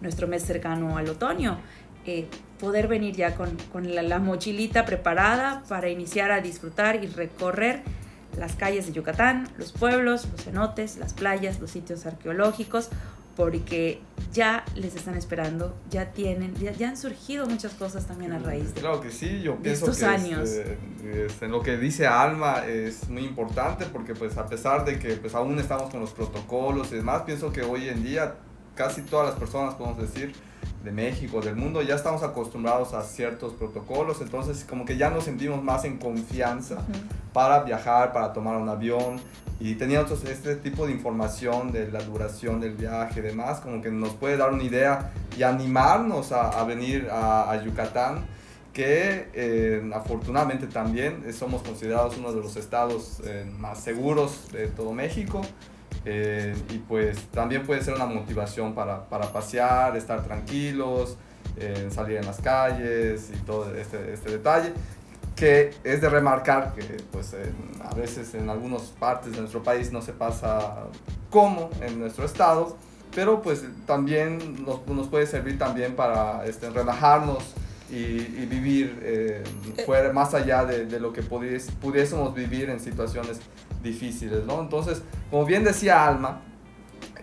nuestro 0.00 0.26
mes 0.26 0.42
cercano 0.42 0.96
al 0.96 1.08
otoño. 1.08 1.58
Eh, 2.06 2.26
poder 2.58 2.88
venir 2.88 3.14
ya 3.14 3.34
con, 3.34 3.56
la, 3.94 4.18
mochilita 4.18 4.84
preparada 4.84 5.62
para 5.68 5.88
iniciar 5.88 6.30
a 6.30 6.40
disfrutar 6.40 7.02
y 7.02 7.06
recorrer 7.06 7.82
las 8.38 8.54
calles 8.54 8.86
de 8.86 8.92
Yucatán, 8.92 9.48
los 9.58 9.72
pueblos, 9.72 10.26
los 10.30 10.44
cenotes, 10.44 10.96
las 10.98 11.14
playas, 11.14 11.60
los 11.60 11.70
sitios 11.70 12.06
arqueológicos, 12.06 12.90
porque 13.36 14.00
ya 14.32 14.64
les 14.74 14.94
están 14.94 15.16
esperando, 15.16 15.74
ya 15.90 16.12
tienen, 16.12 16.54
ya, 16.54 16.88
han 16.88 16.96
surgido 16.96 17.46
muchas 17.46 17.72
cosas 17.74 18.06
también 18.06 18.32
a 18.32 18.38
raíz 18.38 18.74
de, 18.74 18.80
claro 18.80 19.00
que 19.00 19.10
sí, 19.10 19.40
yo 19.42 19.56
pienso 19.56 19.86
estos 19.86 19.98
que 19.98 20.04
años. 20.04 20.50
Este, 20.50 21.44
en 21.44 21.50
lo 21.50 21.62
que 21.62 21.76
dice 21.78 22.06
Alma 22.06 22.66
es 22.66 23.08
muy 23.08 23.24
importante 23.24 23.86
porque 23.86 24.14
pues 24.14 24.36
a 24.36 24.46
pesar 24.46 24.84
de 24.84 24.98
que 24.98 25.14
pues 25.16 25.34
aún 25.34 25.58
estamos 25.58 25.90
con 25.90 26.00
los 26.00 26.10
protocolos 26.10 26.92
y 26.92 26.96
demás, 26.96 27.22
pienso 27.22 27.52
que 27.52 27.62
hoy 27.62 27.88
en 27.88 28.04
día 28.04 28.34
casi 28.80 29.02
todas 29.02 29.26
las 29.28 29.38
personas 29.38 29.74
podemos 29.74 29.98
decir 29.98 30.32
de 30.82 30.90
México, 30.90 31.42
del 31.42 31.54
mundo, 31.54 31.82
ya 31.82 31.96
estamos 31.96 32.22
acostumbrados 32.22 32.94
a 32.94 33.02
ciertos 33.02 33.52
protocolos, 33.52 34.22
entonces 34.22 34.64
como 34.64 34.86
que 34.86 34.96
ya 34.96 35.10
nos 35.10 35.24
sentimos 35.24 35.62
más 35.62 35.84
en 35.84 35.98
confianza 35.98 36.78
para 37.34 37.62
viajar, 37.62 38.14
para 38.14 38.32
tomar 38.32 38.56
un 38.56 38.70
avión 38.70 39.20
y 39.60 39.74
teníamos 39.74 40.24
este 40.24 40.56
tipo 40.56 40.86
de 40.86 40.92
información 40.92 41.72
de 41.72 41.92
la 41.92 42.00
duración 42.02 42.58
del 42.58 42.72
viaje 42.72 43.20
y 43.20 43.22
demás, 43.22 43.60
como 43.60 43.82
que 43.82 43.90
nos 43.90 44.14
puede 44.14 44.38
dar 44.38 44.50
una 44.50 44.62
idea 44.62 45.12
y 45.36 45.42
animarnos 45.42 46.32
a, 46.32 46.64
venir 46.64 47.06
a, 47.12 47.54
Yucatán, 47.62 48.24
que 48.72 49.28
eh, 49.34 49.90
afortunadamente 49.92 50.68
también 50.68 51.22
somos 51.34 51.60
considerados 51.60 52.16
uno 52.16 52.32
de 52.32 52.40
los 52.40 52.56
estados 52.56 53.20
eh, 53.26 53.44
más 53.58 53.80
seguros 53.80 54.50
de 54.52 54.68
todo 54.68 54.94
México. 54.94 55.42
Eh, 56.04 56.54
y 56.70 56.78
pues 56.78 57.18
también 57.26 57.66
puede 57.66 57.82
ser 57.82 57.94
una 57.94 58.06
motivación 58.06 58.74
para, 58.74 59.04
para 59.04 59.32
pasear, 59.32 59.96
estar 59.96 60.22
tranquilos, 60.22 61.16
eh, 61.58 61.88
salir 61.90 62.16
en 62.16 62.26
las 62.26 62.40
calles 62.40 63.30
y 63.34 63.36
todo 63.44 63.74
este, 63.74 64.14
este, 64.14 64.30
detalle 64.30 64.72
que 65.36 65.70
es 65.84 66.00
de 66.00 66.08
remarcar 66.08 66.74
que 66.74 66.82
pues 67.10 67.34
a 67.82 67.94
veces 67.94 68.34
en 68.34 68.50
algunas 68.50 68.82
partes 68.82 69.32
de 69.32 69.40
nuestro 69.40 69.62
país 69.62 69.90
no 69.90 70.02
se 70.02 70.12
pasa 70.12 70.84
como 71.30 71.70
en 71.80 71.98
nuestro 71.98 72.24
estado, 72.26 72.76
pero 73.14 73.40
pues 73.40 73.64
también 73.86 74.64
nos, 74.64 74.86
nos 74.86 75.08
puede 75.08 75.26
servir 75.26 75.58
también 75.58 75.96
para 75.96 76.44
este, 76.44 76.68
relajarnos 76.68 77.54
y, 77.90 78.42
y 78.42 78.46
vivir 78.48 78.98
eh, 79.02 79.42
fuera, 79.84 80.12
más 80.12 80.34
allá 80.34 80.64
de, 80.64 80.86
de 80.86 81.00
lo 81.00 81.12
que 81.12 81.22
pudiésemos 81.22 82.34
vivir 82.34 82.70
en 82.70 82.80
situaciones 82.80 83.40
difíciles, 83.82 84.44
¿no? 84.44 84.60
Entonces, 84.60 85.02
como 85.30 85.44
bien 85.44 85.64
decía 85.64 86.06
Alma, 86.06 86.42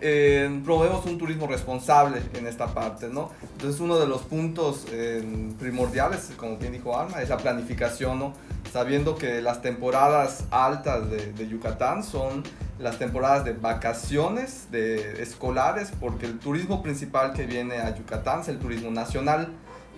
eh, 0.00 0.60
promovemos 0.64 1.04
un 1.06 1.18
turismo 1.18 1.46
responsable 1.46 2.22
en 2.34 2.46
esta 2.46 2.68
parte, 2.68 3.08
¿no? 3.08 3.30
Entonces 3.52 3.80
uno 3.80 3.98
de 3.98 4.06
los 4.06 4.22
puntos 4.22 4.86
eh, 4.92 5.52
primordiales, 5.58 6.30
como 6.36 6.56
bien 6.56 6.72
dijo 6.72 6.98
Alma, 6.98 7.20
es 7.20 7.28
la 7.28 7.36
planificación, 7.36 8.18
¿no? 8.18 8.32
Sabiendo 8.72 9.16
que 9.16 9.40
las 9.40 9.60
temporadas 9.60 10.44
altas 10.50 11.10
de, 11.10 11.32
de, 11.32 11.48
Yucatán 11.48 12.04
son 12.04 12.44
las 12.78 12.98
temporadas 12.98 13.44
de 13.44 13.54
vacaciones 13.54 14.70
de 14.70 15.22
escolares, 15.22 15.90
porque 15.98 16.26
el 16.26 16.38
turismo 16.38 16.82
principal 16.82 17.32
que 17.32 17.46
viene 17.46 17.78
a 17.78 17.96
Yucatán 17.96 18.40
es 18.40 18.48
el 18.48 18.58
turismo 18.58 18.90
nacional. 18.90 19.48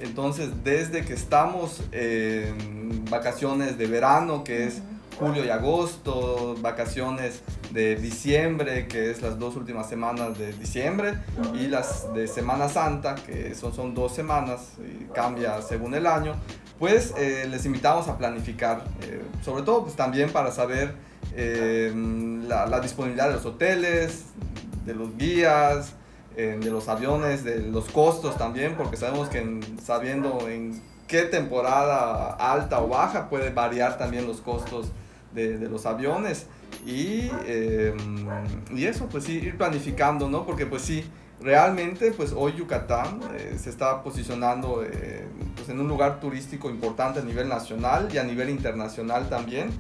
Entonces, 0.01 0.51
desde 0.65 1.05
que 1.05 1.13
estamos 1.13 1.83
en 1.93 3.05
vacaciones 3.11 3.79
de 3.79 3.87
verano, 3.87 4.45
que 4.45 4.67
es 4.67 4.83
julio 5.19 5.45
y 5.45 5.51
agosto, 5.51 6.57
vacaciones 6.61 7.43
de 7.73 7.97
diciembre, 7.97 8.89
que 8.89 9.11
es 9.11 9.21
las 9.21 9.39
dos 9.39 9.55
últimas 9.57 9.89
semanas 9.89 10.39
de 10.39 10.53
diciembre, 10.55 11.19
y 11.55 11.67
las 11.67 12.13
de 12.15 12.27
Semana 12.27 12.69
Santa, 12.69 13.15
que 13.15 13.55
son, 13.55 13.75
son 13.75 13.95
dos 13.95 14.15
semanas, 14.15 14.73
y 14.79 15.05
cambia 15.13 15.61
según 15.61 15.95
el 15.95 16.07
año, 16.07 16.35
pues 16.79 17.13
eh, 17.19 17.47
les 17.51 17.67
invitamos 17.67 18.09
a 18.09 18.17
planificar, 18.17 18.85
eh, 19.03 19.23
sobre 19.45 19.63
todo 19.63 19.83
pues 19.83 19.95
también 19.95 20.31
para 20.33 20.51
saber 20.51 20.95
eh, 21.37 21.93
la, 22.49 22.81
disponibilidad 22.81 23.29
de 23.29 23.35
los 23.35 23.45
hoteles, 23.45 24.25
de 24.87 24.95
los 24.95 25.15
guías, 25.19 25.93
de 26.37 26.71
los 26.71 26.89
aviones, 26.89 27.45
de 27.45 27.59
los 27.59 27.87
costos 27.91 28.39
también, 28.39 28.75
porque 28.77 28.97
sabemos 28.97 29.29
que 29.29 29.61
sabiendo 29.83 30.49
en 30.49 30.81
qué 31.07 31.23
temporada 31.23 32.35
alta 32.35 32.81
o 32.81 32.89
baja 32.89 33.29
puede 33.29 33.51
variar 33.51 33.99
también 33.99 34.27
los 34.27 34.41
costos 34.41 34.91
de, 35.35 35.59
de 35.59 35.69
los 35.69 35.85
aviones 35.85 36.47
y, 36.87 37.31
eh, 37.47 37.95
y 38.75 38.85
eso, 38.87 39.07
pues 39.07 39.25
sí, 39.25 39.35
ir 39.35 39.57
planificando, 39.57 40.29
¿no? 40.29 40.47
Porque 40.47 40.67
pues 40.67 40.83
sí, 40.83 41.05
realmente 41.41 42.13
pues 42.13 42.33
hoy 42.33 42.55
Yucatán 42.57 43.21
eh, 43.35 43.57
se 43.61 43.71
está 43.71 44.03
posicionando 44.03 44.83
eh, 44.83 45.27
pues 45.57 45.69
en 45.69 45.81
un 45.81 45.89
lugar 45.89 46.21
turístico 46.21 46.71
importante 46.71 47.21
a 47.21 47.23
nivel 47.23 47.49
nacional 47.49 48.09
y 48.13 48.19
a 48.19 48.25
nivel 48.25 48.51
internacional 48.51 49.29
también 49.29 49.71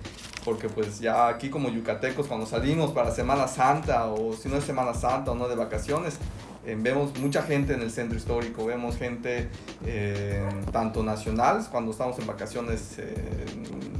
porque 0.44 0.68
pues 0.68 1.00
ya 1.00 1.28
aquí 1.28 1.50
como 1.50 1.68
yucatecos 1.68 2.26
cuando 2.26 2.46
salimos 2.46 2.92
para 2.92 3.10
Semana 3.10 3.46
Santa 3.48 4.06
o 4.06 4.32
si 4.34 4.48
no 4.48 4.56
es 4.56 4.64
Semana 4.64 4.94
Santa 4.94 5.32
o 5.32 5.34
no 5.34 5.48
de 5.48 5.56
vacaciones 5.56 6.18
eh, 6.66 6.76
vemos 6.78 7.18
mucha 7.18 7.42
gente 7.42 7.72
en 7.72 7.80
el 7.80 7.90
centro 7.90 8.18
histórico, 8.18 8.66
vemos 8.66 8.98
gente 8.98 9.48
eh, 9.86 10.46
tanto 10.70 11.02
nacional 11.02 11.66
cuando 11.70 11.90
estamos 11.92 12.18
en 12.18 12.26
vacaciones 12.26 12.98
eh, 12.98 13.14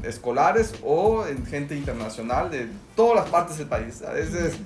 escolares 0.03 0.75
o 0.85 1.27
en 1.27 1.47
gente 1.47 1.75
internacional 1.75 2.51
de 2.51 2.69
todas 2.95 3.17
las 3.17 3.31
partes 3.31 3.57
del 3.57 3.67
país. 3.67 4.03
A 4.03 4.13
veces 4.13 4.59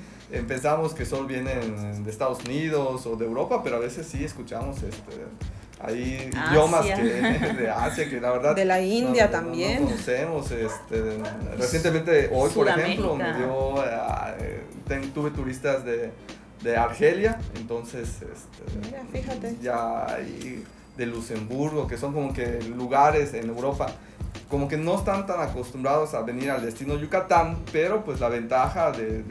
pensamos 0.48 0.92
que 0.92 1.06
solo 1.06 1.28
vienen 1.28 2.02
de 2.02 2.10
Estados 2.10 2.44
Unidos 2.44 3.06
o 3.06 3.14
de 3.14 3.26
Europa, 3.26 3.62
pero 3.62 3.76
a 3.76 3.78
veces 3.78 4.08
sí 4.08 4.24
escuchamos 4.24 4.82
este, 4.82 5.12
hay 5.84 6.30
idiomas 6.50 6.86
que, 6.86 7.02
de 7.02 7.70
Asia 7.70 8.08
que 8.08 8.20
la 8.20 8.30
verdad 8.30 8.54
de 8.56 8.64
la 8.64 8.80
India 8.80 9.30
también. 9.30 9.84
conocemos 9.84 10.50
este, 10.50 11.18
recientemente 11.58 12.30
hoy 12.32 12.50
por 12.50 12.68
ejemplo 12.68 13.16
me 13.16 13.34
dio, 13.34 13.74
tuve 15.12 15.30
turistas 15.30 15.84
de 15.84 16.10
de 16.64 16.76
Argelia, 16.78 17.38
entonces 17.56 18.08
este, 18.22 19.54
ya 19.60 20.06
hay 20.06 20.64
de 20.96 21.06
Luxemburgo, 21.06 21.86
que 21.86 21.98
son 21.98 22.12
como 22.12 22.32
que 22.32 22.62
lugares 22.62 23.34
en 23.34 23.50
Europa 23.50 23.86
como 24.48 24.68
que 24.68 24.76
no 24.76 24.96
están 24.96 25.26
tan 25.26 25.40
acostumbrados 25.40 26.14
a 26.14 26.22
venir 26.22 26.50
al 26.50 26.62
destino 26.62 26.96
Yucatán, 26.96 27.58
pero 27.72 28.04
pues 28.04 28.20
la 28.20 28.28
ventaja 28.28 28.92
de, 28.92 29.22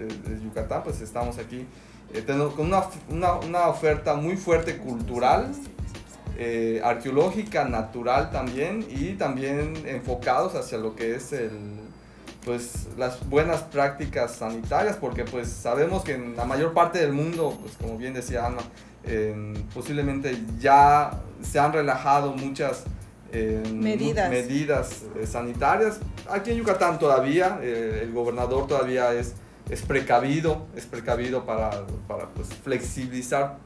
Yucatán, 0.43 0.83
pues 0.83 1.01
estamos 1.01 1.37
aquí 1.37 1.65
eh, 2.13 2.23
con 2.25 2.67
una, 2.67 2.83
una, 3.09 3.33
una, 3.35 3.67
oferta 3.67 4.15
muy 4.15 4.37
fuerte 4.37 4.77
cultural, 4.77 5.51
eh, 6.37 6.81
arqueológica, 6.83 7.65
natural 7.65 8.31
también, 8.31 8.85
y 8.89 9.13
también 9.13 9.73
enfocados 9.85 10.55
hacia 10.55 10.77
lo 10.77 10.95
que 10.95 11.15
es 11.15 11.31
el, 11.33 11.51
pues 12.43 12.87
las 12.97 13.27
buenas 13.29 13.61
prácticas 13.61 14.35
sanitarias 14.35 14.97
porque 14.97 15.23
pues 15.23 15.47
sabemos 15.47 16.03
que 16.03 16.15
en 16.15 16.35
la 16.35 16.45
mayor 16.45 16.73
parte 16.73 16.99
del 16.99 17.13
mundo 17.13 17.57
pues 17.61 17.75
como 17.77 17.97
bien 17.97 18.13
decía 18.13 18.45
Ana 18.45 18.61
posiblemente 19.73 20.37
ya 20.59 21.21
se 21.41 21.59
han 21.59 21.73
relajado 21.73 22.33
muchas 22.33 22.85
medidas, 23.33 24.29
medidas 24.29 25.03
eh, 25.19 25.25
sanitarias. 25.25 25.99
Aquí 26.29 26.51
en 26.51 26.57
Yucatán 26.57 26.99
todavía 26.99 27.59
eh, 27.61 28.01
el 28.03 28.13
gobernador 28.13 28.67
todavía 28.67 29.13
es, 29.13 29.33
es 29.69 29.81
precavido 29.81 30.67
es 30.75 30.85
precavido 30.85 31.45
para, 31.45 31.85
para 32.07 32.27
pues, 32.27 32.49
flexibilizar 32.53 33.57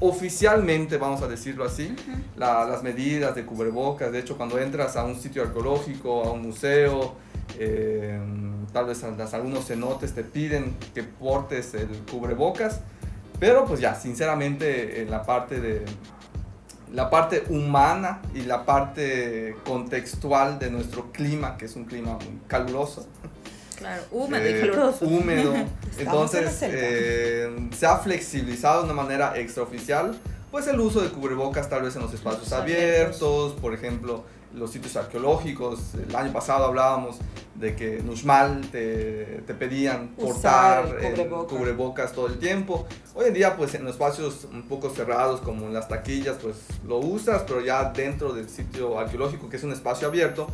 oficialmente, 0.00 0.96
vamos 0.96 1.22
a 1.22 1.28
decirlo 1.28 1.64
así, 1.64 1.94
las 2.36 2.82
medidas 2.82 3.34
de 3.34 3.44
cubrebocas. 3.44 4.10
De 4.10 4.18
hecho, 4.18 4.36
cuando 4.36 4.58
entras 4.58 4.96
a 4.96 5.04
un 5.04 5.16
sitio 5.16 5.42
arqueológico, 5.42 6.24
a 6.24 6.32
un 6.32 6.42
museo, 6.42 7.14
eh, 7.58 8.18
tal 8.72 8.86
vez 8.86 9.04
algunos 9.04 9.66
cenotes 9.66 10.14
te 10.14 10.24
piden 10.24 10.76
que 10.94 11.02
portes 11.02 11.74
el 11.74 11.88
cubrebocas. 12.10 12.80
Pero 13.38 13.64
pues 13.64 13.80
ya, 13.80 13.94
sinceramente, 13.94 15.02
en 15.02 15.10
la 15.10 15.22
parte 15.22 15.60
de 15.60 15.84
la 16.92 17.08
parte 17.08 17.44
humana 17.48 18.20
y 18.34 18.42
la 18.42 18.64
parte 18.64 19.54
contextual 19.64 20.58
de 20.58 20.70
nuestro 20.70 21.12
clima, 21.12 21.56
que 21.56 21.66
es 21.66 21.76
un 21.76 21.84
clima 21.84 22.14
muy 22.14 22.40
caluroso, 22.48 23.06
Claro, 23.80 24.02
húmedo 24.12 24.46
y 24.46 24.52
eh, 24.52 24.60
caluroso. 24.60 25.04
Húmedo. 25.06 25.54
Entonces, 25.98 26.58
eh, 26.62 27.68
se 27.76 27.86
ha 27.86 27.96
flexibilizado 27.96 28.80
de 28.80 28.84
una 28.84 29.02
manera 29.02 29.36
extraoficial, 29.38 30.16
pues 30.50 30.66
el 30.66 30.78
uso 30.78 31.00
de 31.00 31.08
cubrebocas 31.08 31.68
tal 31.68 31.82
vez 31.82 31.96
en 31.96 32.02
los 32.02 32.12
espacios 32.12 32.52
abiertos, 32.52 33.54
por 33.54 33.72
ejemplo, 33.72 34.24
los 34.54 34.70
sitios 34.70 34.96
arqueológicos. 34.96 35.94
El 35.94 36.14
año 36.14 36.32
pasado 36.32 36.66
hablábamos 36.66 37.16
de 37.54 37.74
que 37.74 37.98
en 37.98 38.08
Uxmal 38.08 38.62
te, 38.70 39.42
te 39.46 39.54
pedían 39.54 40.08
portar 40.08 40.96
cubrebocas. 40.96 41.58
cubrebocas. 41.58 42.12
todo 42.12 42.26
el 42.26 42.38
tiempo. 42.38 42.86
Hoy 43.14 43.28
en 43.28 43.34
día, 43.34 43.56
pues 43.56 43.74
en 43.74 43.84
los 43.84 43.92
espacios 43.92 44.46
un 44.52 44.62
poco 44.62 44.90
cerrados, 44.90 45.40
como 45.40 45.66
en 45.66 45.72
las 45.74 45.88
taquillas, 45.88 46.36
pues 46.42 46.56
lo 46.86 46.98
usas, 46.98 47.44
pero 47.46 47.60
ya 47.60 47.92
dentro 47.92 48.32
del 48.32 48.48
sitio 48.48 48.98
arqueológico, 48.98 49.48
que 49.48 49.56
es 49.56 49.64
un 49.64 49.72
espacio 49.72 50.08
abierto, 50.08 50.48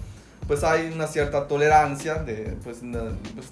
pues 0.47 0.65
hay 0.65 0.91
una 0.93 1.07
cierta 1.07 1.47
tolerancia 1.47 2.15
de 2.15 2.57
pues, 2.63 2.79
pues 3.35 3.47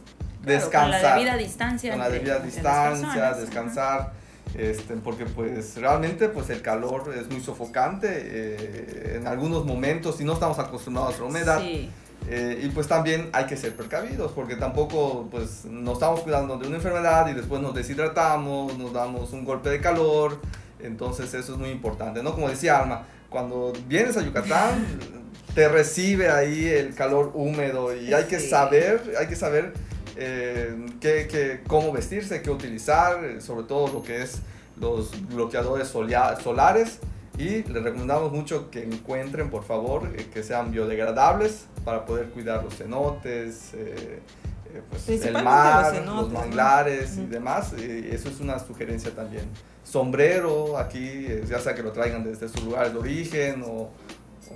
descansar. 0.44 1.00
Con 1.00 1.02
la 1.02 1.14
debida 1.14 1.36
distancia. 1.36 1.90
Con 1.90 2.00
la 2.00 2.10
debida 2.10 2.38
distancia, 2.38 3.34
descansar. 3.34 4.12
Este, 4.56 4.94
porque 4.94 5.26
pues 5.26 5.76
realmente 5.76 6.28
pues 6.28 6.48
el 6.50 6.62
calor 6.62 7.12
es 7.18 7.28
muy 7.28 7.40
sofocante 7.40 8.08
eh, 8.08 9.16
en 9.16 9.26
algunos 9.26 9.64
momentos 9.64 10.20
y 10.20 10.24
no 10.24 10.34
estamos 10.34 10.58
acostumbrados 10.60 11.16
a 11.16 11.18
la 11.18 11.24
humedad. 11.24 11.62
Eh, 12.26 12.60
y 12.62 12.68
pues 12.68 12.86
también 12.86 13.28
hay 13.32 13.44
que 13.46 13.56
ser 13.56 13.74
precavidos 13.74 14.32
porque 14.32 14.56
tampoco 14.56 15.28
pues 15.30 15.64
nos 15.64 15.94
estamos 15.94 16.20
cuidando 16.20 16.56
de 16.56 16.68
una 16.68 16.76
enfermedad 16.76 17.28
y 17.28 17.34
después 17.34 17.60
nos 17.60 17.74
deshidratamos, 17.74 18.78
nos 18.78 18.92
damos 18.92 19.32
un 19.32 19.44
golpe 19.44 19.70
de 19.70 19.80
calor. 19.80 20.40
Entonces 20.78 21.34
eso 21.34 21.52
es 21.54 21.58
muy 21.58 21.70
importante, 21.70 22.22
¿no? 22.22 22.32
Como 22.32 22.48
decía 22.48 22.78
Alma, 22.78 23.02
cuando 23.28 23.72
vienes 23.88 24.16
a 24.16 24.22
Yucatán 24.22 24.86
te 25.54 25.68
recibe 25.68 26.30
ahí 26.30 26.66
el 26.66 26.94
calor 26.94 27.30
húmedo 27.34 27.94
y 27.94 28.12
hay 28.12 28.24
que 28.24 28.40
saber, 28.40 29.14
hay 29.18 29.28
que 29.28 29.36
saber 29.36 29.72
eh, 30.16 30.74
qué, 31.00 31.60
cómo 31.66 31.92
vestirse, 31.92 32.42
qué 32.42 32.50
utilizar, 32.50 33.24
eh, 33.24 33.40
sobre 33.40 33.64
todo 33.64 33.88
lo 33.88 34.02
que 34.02 34.22
es 34.22 34.40
los 34.80 35.12
bloqueadores 35.28 35.88
solares 35.88 36.98
y 37.38 37.62
les 37.62 37.82
recomendamos 37.82 38.32
mucho 38.32 38.70
que 38.70 38.82
encuentren 38.82 39.50
por 39.50 39.64
favor 39.64 40.08
eh, 40.16 40.26
que 40.32 40.42
sean 40.42 40.72
biodegradables 40.72 41.66
para 41.84 42.04
poder 42.04 42.30
cuidar 42.30 42.64
los 42.64 42.74
cenotes, 42.76 43.72
pues, 44.90 45.08
el 45.24 45.44
mar, 45.44 46.02
los, 46.04 46.32
manglares 46.32 47.16
y 47.18 47.26
demás. 47.26 47.72
Y 47.78 48.08
eso 48.12 48.28
es 48.28 48.40
una 48.40 48.58
sugerencia 48.58 49.12
también. 49.12 49.44
Sombrero 49.84 50.78
aquí, 50.78 51.28
ya 51.46 51.60
sea 51.60 51.74
que 51.74 51.82
lo 51.82 51.92
traigan 51.92 52.24
desde 52.24 52.48
su 52.48 52.64
lugar 52.64 52.92
de 52.92 52.98
origen 52.98 53.62
o, 53.66 53.90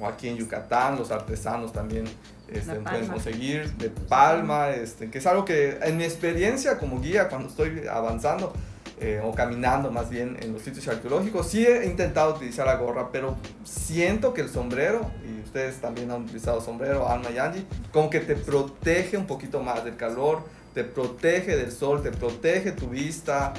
o 0.00 0.07
aquí 0.07 0.28
en 0.28 0.37
Yucatán, 0.37 0.97
los 0.97 1.11
artesanos 1.11 1.73
también 1.73 2.04
este, 2.49 2.76
pueden 2.76 3.07
conseguir 3.07 3.73
de 3.75 3.90
palma, 3.90 4.71
este, 4.71 5.11
que 5.11 5.18
es 5.18 5.26
algo 5.26 5.45
que 5.45 5.78
en 5.83 5.97
mi 5.97 6.04
experiencia 6.04 6.78
como 6.78 7.00
guía, 7.00 7.28
cuando 7.28 7.49
estoy 7.49 7.87
avanzando 7.87 8.52
eh, 9.00 9.21
o 9.23 9.33
caminando 9.33 9.90
más 9.90 10.11
bien 10.11 10.37
en 10.40 10.52
los 10.52 10.62
sitios 10.62 10.88
arqueológicos, 10.88 11.49
sí 11.49 11.64
he 11.64 11.87
intentado 11.87 12.35
utilizar 12.35 12.66
la 12.66 12.76
gorra, 12.76 13.11
pero 13.12 13.37
siento 13.64 14.35
que 14.35 14.40
el 14.40 14.49
sombrero, 14.49 15.11
y 15.25 15.40
ustedes 15.45 15.76
también 15.80 16.11
han 16.11 16.23
utilizado 16.23 16.61
sombrero, 16.61 17.09
Alma 17.09 17.30
y 17.30 17.38
Angie, 17.38 17.64
como 17.92 18.11
que 18.11 18.21
te 18.21 18.35
protege 18.35 19.16
un 19.16 19.26
poquito 19.26 19.62
más 19.62 19.85
del 19.85 19.97
calor, 19.97 20.42
te 20.75 20.85
protege 20.85 21.57
del 21.57 21.71
sol, 21.71 22.02
te 22.02 22.11
protege 22.11 22.73
tu 22.73 22.88
vista, 22.88 23.52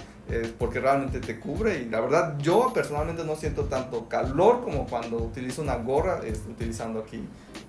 porque 0.57 0.79
realmente 0.79 1.19
te 1.19 1.39
cubre 1.39 1.79
y 1.79 1.89
la 1.89 1.99
verdad 2.01 2.37
yo 2.39 2.71
personalmente 2.73 3.23
no 3.23 3.35
siento 3.35 3.65
tanto 3.65 4.07
calor 4.07 4.61
como 4.61 4.85
cuando 4.85 5.17
utilizo 5.17 5.61
una 5.61 5.75
gorra 5.75 6.21
utilizando 6.49 6.99
aquí 6.99 7.23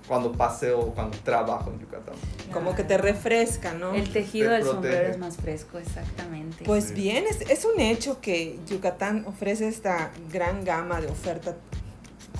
cuando 0.06 0.32
paseo 0.32 0.92
cuando 0.94 1.16
trabajo 1.18 1.70
en 1.70 1.80
Yucatán. 1.80 2.14
Como 2.52 2.74
que 2.74 2.82
te 2.82 2.98
refresca, 2.98 3.72
¿no? 3.74 3.94
El 3.94 4.12
tejido 4.12 4.50
del 4.50 4.64
sombrero 4.64 5.12
es 5.12 5.18
más 5.18 5.36
fresco, 5.36 5.78
exactamente. 5.78 6.64
Pues 6.64 6.92
bien, 6.92 7.24
es, 7.28 7.42
es 7.42 7.64
un 7.64 7.80
hecho 7.80 8.20
que 8.20 8.58
Yucatán 8.66 9.24
ofrece 9.26 9.68
esta 9.68 10.10
gran 10.32 10.64
gama 10.64 11.00
de 11.00 11.06
oferta 11.06 11.54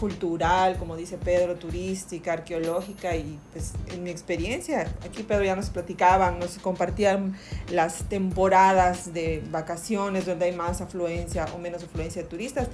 cultural, 0.01 0.79
como 0.79 0.97
dice 0.97 1.19
Pedro, 1.19 1.57
turística, 1.57 2.33
arqueológica 2.33 3.15
y 3.15 3.39
pues 3.53 3.73
en 3.93 4.03
mi 4.03 4.09
experiencia, 4.09 4.91
aquí 5.05 5.23
Pedro 5.23 5.45
ya 5.45 5.55
nos 5.55 5.69
platicaban, 5.69 6.39
nos 6.39 6.59
compartían 6.59 7.37
las 7.71 8.09
temporadas 8.09 9.13
de 9.13 9.45
vacaciones 9.51 10.25
donde 10.25 10.47
hay 10.47 10.53
más 10.53 10.81
afluencia 10.81 11.45
o 11.55 11.59
menos 11.59 11.85
afluencia 11.85 12.23
de 12.23 12.29
turistas, 12.29 12.69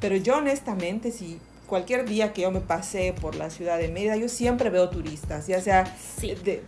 pero 0.00 0.16
yo 0.16 0.38
honestamente 0.38 1.12
si 1.12 1.38
cualquier 1.70 2.04
día 2.04 2.32
que 2.32 2.42
yo 2.42 2.50
me 2.50 2.60
pasé 2.60 3.14
por 3.18 3.36
la 3.36 3.48
ciudad 3.48 3.78
de 3.78 3.88
Mérida, 3.88 4.16
yo 4.16 4.28
siempre 4.28 4.70
veo 4.70 4.90
turistas, 4.90 5.46
ya 5.46 5.60
sea, 5.60 5.84
de, 6.20 6.64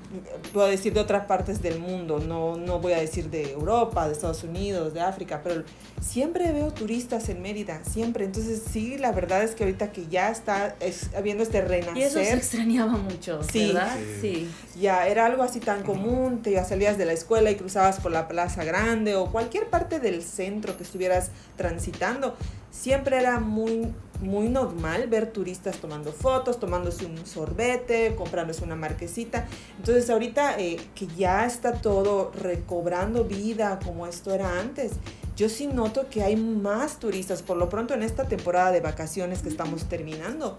puedo 0.53 0.69
decir 0.69 0.95
de 0.95 1.01
otras 1.01 1.27
partes 1.27 1.61
del 1.61 1.81
mundo, 1.81 2.21
no, 2.21 2.57
no 2.57 2.79
voy 2.79 2.93
a 2.93 3.01
decir 3.01 3.29
de 3.29 3.51
Europa, 3.51 4.07
de 4.07 4.13
Estados 4.13 4.45
Unidos, 4.45 4.95
de 4.95 5.01
África, 5.01 5.41
pero 5.43 5.65
siempre 6.01 6.53
veo 6.53 6.73
turistas 6.73 7.29
en 7.29 7.43
Mérida, 7.43 7.83
siempre. 7.85 8.25
Entonces 8.25 8.63
sí, 8.73 8.97
la 8.97 9.11
verdad 9.11 9.43
es 9.43 9.57
que 9.57 9.65
ahorita 9.65 9.91
que 9.91 10.07
ya 10.07 10.31
está 10.31 10.77
habiendo 11.17 11.43
este 11.43 11.61
renacer. 11.63 11.97
Y 11.97 12.03
eso 12.03 12.21
se 12.21 12.35
extrañaba 12.35 12.93
mucho, 12.93 13.41
¿verdad? 13.53 13.99
Sí. 14.21 14.49
Ya 14.81 15.09
era 15.09 15.27
algo 15.27 15.43
así 15.43 15.59
tan 15.59 15.83
común, 15.83 16.43
te 16.43 16.53
ya 16.53 16.65
salías 16.65 16.97
de 16.97 17.07
la 17.07 17.13
escuela 17.13 17.51
y 17.51 17.57
cruzabas 17.57 17.99
por 17.99 18.13
la 18.13 18.29
Plaza 18.29 18.63
Grande 18.63 19.17
o 19.17 19.33
cualquier 19.33 19.69
parte 19.69 19.99
del 19.99 20.23
centro 20.23 20.77
que 20.77 20.85
estuvieras 20.85 21.31
transitando. 21.57 22.37
Siempre 22.71 23.19
era 23.19 23.41
muy 23.41 23.93
muy 24.23 24.49
normal 24.49 25.09
ver 25.09 25.33
turistas 25.33 25.77
tomando 25.79 26.13
fotos, 26.13 26.59
tomándose 26.59 27.05
un 27.05 27.27
sorbete, 27.27 28.15
comprándose 28.17 28.65
una 28.65 28.77
marquesita. 28.77 29.47
Entonces 29.79 30.09
ahorita 30.09 30.59
eh, 30.59 30.79
que 30.95 31.07
ya 31.09 31.45
está 31.45 31.73
todo 31.73 32.33
recobrando 32.33 33.25
vida 33.25 33.79
como 33.85 34.07
esto 34.07 34.33
era 34.33 34.61
antes, 34.61 34.93
yo 35.37 35.49
sí 35.49 35.67
noto 35.67 36.09
que 36.09 36.23
hay 36.23 36.37
más 36.37 36.99
turistas, 36.99 37.43
por 37.43 37.57
lo 37.57 37.69
pronto 37.69 37.95
en 37.95 38.03
esta 38.03 38.29
temporada 38.29 38.71
de 38.71 38.81
vacaciones 38.81 39.41
que 39.43 39.49
estamos 39.49 39.85
terminando. 39.87 40.59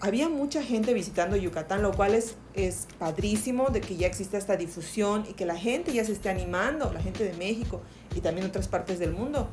Había 0.00 0.28
mucha 0.28 0.62
gente 0.62 0.94
visitando 0.94 1.36
Yucatán, 1.36 1.82
lo 1.82 1.92
cual 1.92 2.14
es, 2.14 2.36
es 2.54 2.86
padrísimo 3.00 3.70
de 3.70 3.80
que 3.80 3.96
ya 3.96 4.06
existe 4.06 4.36
esta 4.36 4.56
difusión 4.56 5.24
y 5.28 5.34
que 5.34 5.44
la 5.44 5.56
gente 5.56 5.92
ya 5.92 6.04
se 6.04 6.12
esté 6.12 6.28
animando, 6.28 6.92
la 6.92 7.00
gente 7.00 7.24
de 7.24 7.32
México 7.32 7.82
y 8.14 8.20
también 8.20 8.46
otras 8.46 8.68
partes 8.68 9.00
del 9.00 9.12
mundo, 9.12 9.48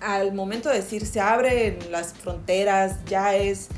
al 0.00 0.32
momento 0.32 0.68
de 0.68 0.76
decir 0.76 1.06
se 1.06 1.20
abren 1.20 1.78
las 1.90 2.12
fronteras, 2.12 3.04
ya 3.06 3.34
es 3.36 3.68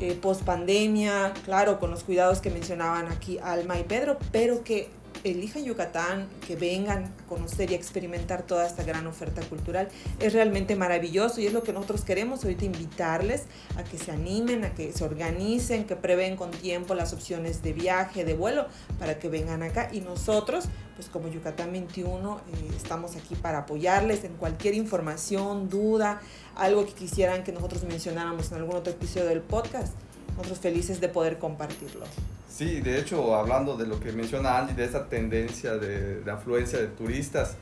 eh, 0.00 0.18
post 0.20 0.42
pandemia, 0.42 1.32
claro, 1.44 1.78
con 1.78 1.90
los 1.90 2.04
cuidados 2.04 2.40
que 2.40 2.50
mencionaban 2.50 3.08
aquí 3.08 3.38
Alma 3.38 3.78
y 3.78 3.84
Pedro, 3.84 4.18
pero 4.32 4.64
que 4.64 4.88
elijan 5.24 5.64
Yucatán, 5.64 6.28
que 6.46 6.54
vengan 6.54 7.04
a 7.04 7.28
conocer 7.28 7.70
y 7.70 7.74
experimentar 7.74 8.42
toda 8.42 8.66
esta 8.66 8.84
gran 8.84 9.06
oferta 9.06 9.42
cultural. 9.42 9.88
Es 10.20 10.32
realmente 10.32 10.76
maravilloso 10.76 11.40
y 11.40 11.46
es 11.46 11.52
lo 11.52 11.62
que 11.62 11.72
nosotros 11.72 12.02
queremos 12.02 12.44
ahorita 12.44 12.64
invitarles 12.66 13.44
a 13.76 13.84
que 13.84 13.98
se 13.98 14.12
animen, 14.12 14.64
a 14.64 14.74
que 14.74 14.92
se 14.92 15.02
organicen, 15.04 15.84
que 15.84 15.96
prevén 15.96 16.36
con 16.36 16.50
tiempo 16.50 16.94
las 16.94 17.12
opciones 17.12 17.62
de 17.62 17.72
viaje, 17.72 18.24
de 18.24 18.34
vuelo, 18.34 18.66
para 18.98 19.18
que 19.18 19.28
vengan 19.28 19.62
acá. 19.62 19.88
Y 19.92 20.00
nosotros, 20.00 20.66
pues 20.96 21.08
como 21.08 21.28
Yucatán 21.28 21.72
21, 21.72 22.38
eh, 22.38 22.70
estamos 22.76 23.16
aquí 23.16 23.34
para 23.34 23.58
apoyarles 23.58 24.24
en 24.24 24.34
cualquier 24.34 24.74
información, 24.74 25.68
duda, 25.68 26.20
algo 26.54 26.84
que 26.84 26.92
quisieran 26.92 27.44
que 27.44 27.52
nosotros 27.52 27.84
mencionáramos 27.84 28.52
en 28.52 28.58
algún 28.58 28.76
otro 28.76 28.92
episodio 28.92 29.26
del 29.26 29.40
podcast. 29.40 29.94
Nosotros 30.36 30.58
felices 30.58 31.00
de 31.00 31.08
poder 31.08 31.38
compartirlo. 31.38 32.06
Sí, 32.48 32.80
de 32.80 33.00
hecho, 33.00 33.34
hablando 33.34 33.76
de 33.76 33.84
lo 33.84 33.98
que 33.98 34.12
menciona 34.12 34.58
Andy, 34.58 34.74
de 34.74 34.84
esa 34.84 35.08
tendencia 35.08 35.76
de, 35.76 36.22
afluencia 36.30 36.78
de 36.78 36.86
turistas, 36.86 37.56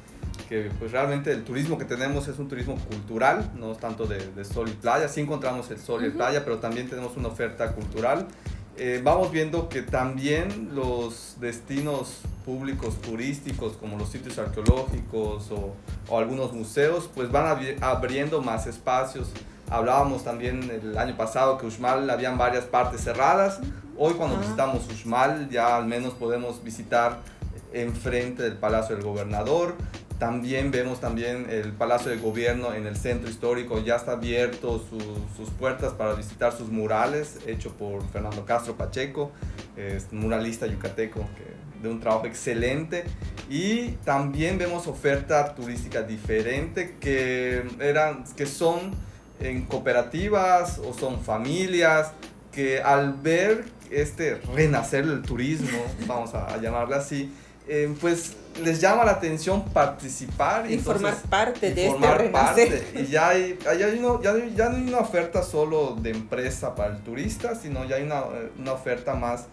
que 0.51 0.71
pues 0.79 0.93
realmente 0.93 1.33
el 1.33 1.45
turismo 1.45 1.79
que 1.79 1.87
tenemos 1.87 2.29
es 2.29 2.39
un 2.39 2.47
turismo 2.47 2.77
cultural, 2.77 3.53
no 3.57 3.75
tanto 3.75 4.07
de, 4.07 4.45
sol 4.45 4.69
y 4.69 4.73
playa, 4.73 5.09
sí 5.09 5.23
encontramos 5.23 5.71
el 5.71 5.79
sol 5.79 6.05
y 6.05 6.09
la 6.09 6.15
playa, 6.15 6.45
pero 6.45 6.59
también 6.59 6.91
tenemos 6.91 7.17
una 7.17 7.29
oferta 7.29 7.73
cultural. 7.73 8.27
Eh, 8.77 9.01
vamos 9.03 9.31
viendo 9.31 9.71
que 9.71 9.81
también 9.81 10.75
los 10.75 11.37
destinos 11.41 12.21
públicos 12.45 13.01
turísticos 13.01 13.79
como 13.79 13.97
los 13.97 14.11
sitios 14.11 14.39
arqueológicos 14.39 15.51
o, 15.51 15.75
o 16.09 16.19
algunos 16.19 16.53
museos 16.53 17.09
pues 17.15 17.31
van 17.31 17.77
abriendo 17.81 18.43
más 18.43 18.67
espacios 18.67 19.29
Hablábamos 19.73 20.23
también 20.23 20.71
el 20.71 20.99
año 20.99 21.17
pasado 21.17 21.57
que 21.57 21.65
Uxmal 21.65 22.11
habían 22.11 22.37
varias 22.37 22.65
partes 22.67 23.01
cerradas. 23.01 23.59
Hoy 23.97 24.13
cuando 24.13 24.37
visitamos 24.37 24.87
Uxmal 24.87 25.49
ya 25.49 25.79
al 25.79 25.87
menos 25.87 26.13
podemos 26.13 26.63
visitar 26.63 27.21
enfrente 27.73 28.43
del 28.43 28.59
Palacio 28.59 28.95
del 28.95 29.03
Gobernador. 29.03 29.75
También 30.19 30.71
vemos 30.73 31.01
también 31.01 31.47
el 31.49 31.73
Palacio 31.73 32.11
de 32.11 32.19
Gobierno 32.19 32.75
en 32.75 32.87
el 32.87 32.99
centro 32.99 33.31
histórico, 33.31 33.83
ya 33.83 33.97
está 33.97 34.13
abierto 34.13 34.85
sus 35.37 35.49
puertas 35.49 35.95
para 35.95 36.13
visitar 36.13 36.53
sus 36.53 36.69
murales, 36.69 37.39
hecho 37.47 37.73
por 37.73 38.07
Fernando 38.11 38.45
Castro 38.45 38.77
Pacheco, 38.77 39.33
es 39.75 40.13
muralista 40.13 40.67
yucateco, 40.67 41.21
que, 41.21 41.83
de 41.83 41.89
un 41.89 41.99
trabajo 41.99 42.27
excelente. 42.27 43.05
Y 43.49 43.93
también 44.05 44.59
vemos 44.59 44.87
oferta 44.87 45.55
turística 45.55 46.03
diferente 46.03 46.99
que, 47.01 47.65
eran, 47.81 48.25
que 48.37 48.45
son 48.45 48.93
en 49.43 49.63
cooperativas 49.63 50.79
o 50.79 50.93
son 50.93 51.21
familias 51.21 52.13
que 52.53 52.81
al 52.81 53.15
ver 53.15 53.65
este 53.91 54.37
renacer 54.55 55.07
del 55.07 55.23
turismo, 55.23 55.79
vamos 56.07 56.35
a, 56.35 56.57
llamarle 56.59 56.97
así, 56.97 57.33
eh, 57.69 57.93
pues 58.01 58.37
les 58.63 58.81
llama 58.81 59.05
la 59.05 59.13
atención 59.13 59.65
participar 59.67 60.71
y 60.71 60.79
formar 60.79 61.15
parte 61.31 61.73
de 61.73 61.87
este 61.89 62.15
renacer. 62.15 62.87
Y 62.95 63.07
ya 63.07 63.29
hay, 63.29 63.59
ya, 63.65 63.75
ya, 63.75 64.69
no 64.69 64.77
hay 64.77 64.89
una 64.89 64.99
oferta 64.99 65.43
solo 65.43 65.97
de 66.01 66.11
empresa 66.11 66.75
para 66.75 66.97
el 66.97 67.03
turista, 67.03 67.55
sino 67.55 67.85
ya 67.85 67.97
hay 67.97 68.03
una, 68.03 68.25
una 68.59 68.73
oferta 68.73 69.15
más 69.15 69.47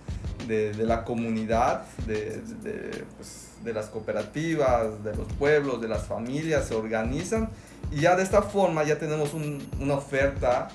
de, 0.47 0.73
de, 0.73 0.83
la 0.85 1.05
comunidad, 1.05 1.83
de, 2.07 2.41
de, 2.61 3.05
pues, 3.15 3.48
de 3.63 3.73
las 3.73 3.87
cooperativas, 3.87 5.03
de 5.03 5.15
los 5.15 5.27
pueblos, 5.33 5.81
de 5.81 5.87
las 5.87 6.03
familias, 6.03 6.67
se 6.67 6.75
organizan 6.75 7.49
y 7.91 8.01
ya 8.01 8.15
de 8.15 8.23
esta 8.23 8.41
forma 8.41 8.83
ya 8.83 8.97
tenemos 8.99 9.33
un, 9.33 9.65
una 9.79 9.95
oferta 9.95 10.69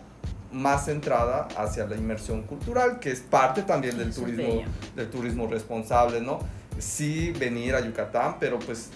más 0.55 0.87
centrada 0.87 1.49
hacia 1.57 1.87
la 1.87 1.97
inmersión 1.97 2.43
cultural, 2.43 3.01
que 3.01 3.11
es 3.11 3.21
parte 3.21 3.63
también 3.63 3.99
del 3.99 4.15
turismo, 4.15 4.63
del 4.95 5.11
turismo 5.11 5.47
responsable, 5.49 6.21
¿no? 6.21 6.39
Sí 6.79 7.33
venir 7.39 7.75
a 7.75 7.81
Yucatán, 7.81 8.37
pero 8.41 8.59
pues 8.59 8.91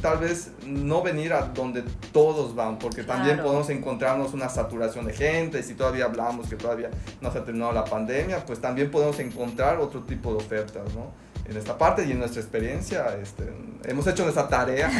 tal 0.00 0.18
vez 0.18 0.50
no 0.66 1.02
venir 1.02 1.32
a 1.32 1.42
donde 1.42 1.84
todos 2.12 2.54
van, 2.54 2.78
porque 2.78 3.04
también 3.04 3.40
podemos 3.40 3.70
encontrarnos 3.70 4.34
una 4.34 4.48
saturación 4.48 5.06
de 5.06 5.12
gente, 5.12 5.62
si 5.62 5.74
todavía 5.74 6.06
hablamos 6.06 6.48
que 6.48 6.56
todavía 6.56 6.90
no 7.20 7.30
se 7.30 7.38
ha 7.38 7.44
terminado 7.44 7.72
la 7.72 7.84
pandemia, 7.84 8.44
pues 8.44 8.60
también 8.60 8.90
podemos 8.90 9.18
encontrar 9.20 9.78
otro 9.78 10.00
tipo 10.02 10.32
de 10.32 10.38
ofertas, 10.38 10.92
¿no? 10.94 11.12
En 11.46 11.56
esta 11.56 11.76
parte 11.76 12.04
y 12.04 12.12
en 12.12 12.18
nuestra 12.18 12.40
experiencia 12.40 13.06
este, 13.20 13.52
hemos 13.84 14.06
hecho 14.06 14.22
nuestra 14.22 14.48
tarea. 14.48 14.90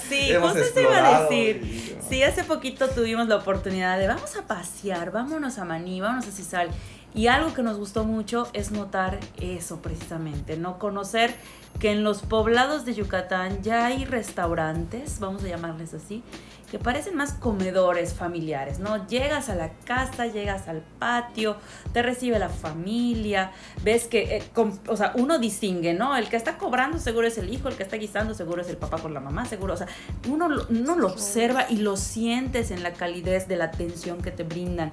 sí, 0.08 0.20
hemos 0.30 0.52
justo 0.52 0.80
iba 0.80 1.16
a 1.16 1.22
decir. 1.22 1.98
Sí, 2.08 2.22
hace 2.22 2.44
poquito 2.44 2.88
tuvimos 2.88 3.28
la 3.28 3.36
oportunidad 3.36 3.98
de 3.98 4.08
vamos 4.08 4.36
a 4.36 4.42
pasear, 4.42 5.10
vámonos 5.10 5.58
a 5.58 5.64
Maní, 5.64 6.00
vámonos 6.00 6.28
a 6.28 6.32
Cisal. 6.32 6.70
Y 7.12 7.26
algo 7.26 7.52
que 7.54 7.62
nos 7.62 7.76
gustó 7.76 8.04
mucho 8.04 8.48
es 8.52 8.70
notar 8.70 9.18
eso 9.40 9.82
precisamente, 9.82 10.56
no 10.56 10.78
conocer 10.78 11.34
que 11.80 11.90
en 11.90 12.04
los 12.04 12.22
poblados 12.22 12.84
de 12.84 12.94
Yucatán 12.94 13.62
ya 13.62 13.86
hay 13.86 14.04
restaurantes, 14.04 15.18
vamos 15.18 15.42
a 15.42 15.48
llamarles 15.48 15.92
así, 15.92 16.22
que 16.70 16.78
parecen 16.78 17.16
más 17.16 17.32
comedores 17.32 18.14
familiares, 18.14 18.78
¿no? 18.78 19.06
Llegas 19.08 19.48
a 19.48 19.56
la 19.56 19.70
casa, 19.84 20.26
llegas 20.26 20.68
al 20.68 20.82
patio, 21.00 21.56
te 21.92 22.00
recibe 22.00 22.38
la 22.38 22.48
familia, 22.48 23.50
ves 23.82 24.06
que, 24.06 24.36
eh, 24.36 24.42
o 24.86 24.96
sea, 24.96 25.12
uno 25.16 25.38
distingue, 25.38 25.94
¿no? 25.94 26.16
El 26.16 26.28
que 26.28 26.36
está 26.36 26.58
cobrando 26.58 26.98
seguro 26.98 27.26
es 27.26 27.38
el 27.38 27.52
hijo, 27.52 27.68
el 27.68 27.74
que 27.74 27.82
está 27.82 27.96
guisando 27.96 28.34
seguro 28.34 28.62
es 28.62 28.68
el 28.68 28.76
papá 28.76 28.98
con 28.98 29.12
la 29.12 29.20
mamá, 29.20 29.46
seguro, 29.46 29.74
o 29.74 29.76
sea, 29.76 29.88
uno, 30.28 30.48
uno 30.68 30.96
lo 30.96 31.08
observa 31.08 31.66
y 31.68 31.78
lo 31.78 31.96
sientes 31.96 32.70
en 32.70 32.84
la 32.84 32.92
calidez 32.92 33.48
de 33.48 33.56
la 33.56 33.64
atención 33.64 34.22
que 34.22 34.30
te 34.30 34.44
brindan. 34.44 34.92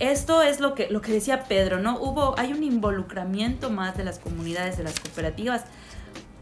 Esto 0.00 0.42
es 0.42 0.60
lo 0.60 0.74
que, 0.74 0.90
lo 0.90 1.00
que 1.00 1.12
decía 1.12 1.44
Pedro, 1.44 1.78
¿no? 1.78 1.98
Hubo, 1.98 2.38
hay 2.38 2.52
un 2.52 2.62
involucramiento 2.62 3.70
más 3.70 3.96
de 3.96 4.04
las 4.04 4.18
comunidades, 4.18 4.76
de 4.76 4.84
las 4.84 5.00
cooperativas, 5.00 5.62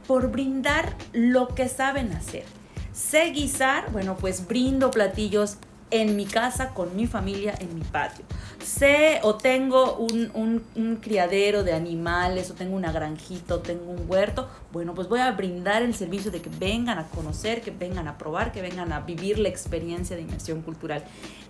por 0.08 0.32
brindar 0.32 0.96
lo 1.12 1.48
que 1.48 1.68
saben 1.68 2.12
hacer 2.12 2.44
Sé 2.92 3.30
guisar, 3.30 3.90
bueno, 3.90 4.16
pues 4.16 4.46
brindo 4.46 4.90
platillos 4.90 5.56
en 5.92 6.16
mi 6.16 6.24
casa, 6.24 6.70
con 6.70 6.96
mi 6.96 7.06
familia, 7.06 7.54
en 7.58 7.74
mi 7.74 7.82
patio. 7.82 8.24
Sé 8.64 9.20
o 9.22 9.34
tengo 9.36 9.96
un, 9.96 10.98
criadero 11.02 11.64
de 11.64 11.74
animales, 11.74 12.50
o 12.50 12.54
tengo 12.54 12.74
una 12.74 12.92
granjita, 12.92 13.56
o 13.56 13.58
tengo 13.60 13.90
un 13.90 14.10
huerto, 14.10 14.48
bueno, 14.72 14.94
pues 14.94 15.08
voy 15.08 15.20
a 15.20 15.30
brindar 15.32 15.82
el 15.82 15.94
servicio 15.94 16.30
de 16.30 16.40
que 16.40 16.50
vengan 16.58 16.98
a 16.98 17.08
conocer, 17.08 17.60
que 17.60 17.70
vengan 17.70 18.08
a 18.08 18.16
probar, 18.16 18.52
que 18.52 18.62
vengan 18.62 18.92
a 18.92 19.00
vivir 19.00 19.38
la 19.38 19.48
experiencia 19.48 20.16
de 20.16 20.22
inmersión 20.22 20.62
cultural. 20.62 21.04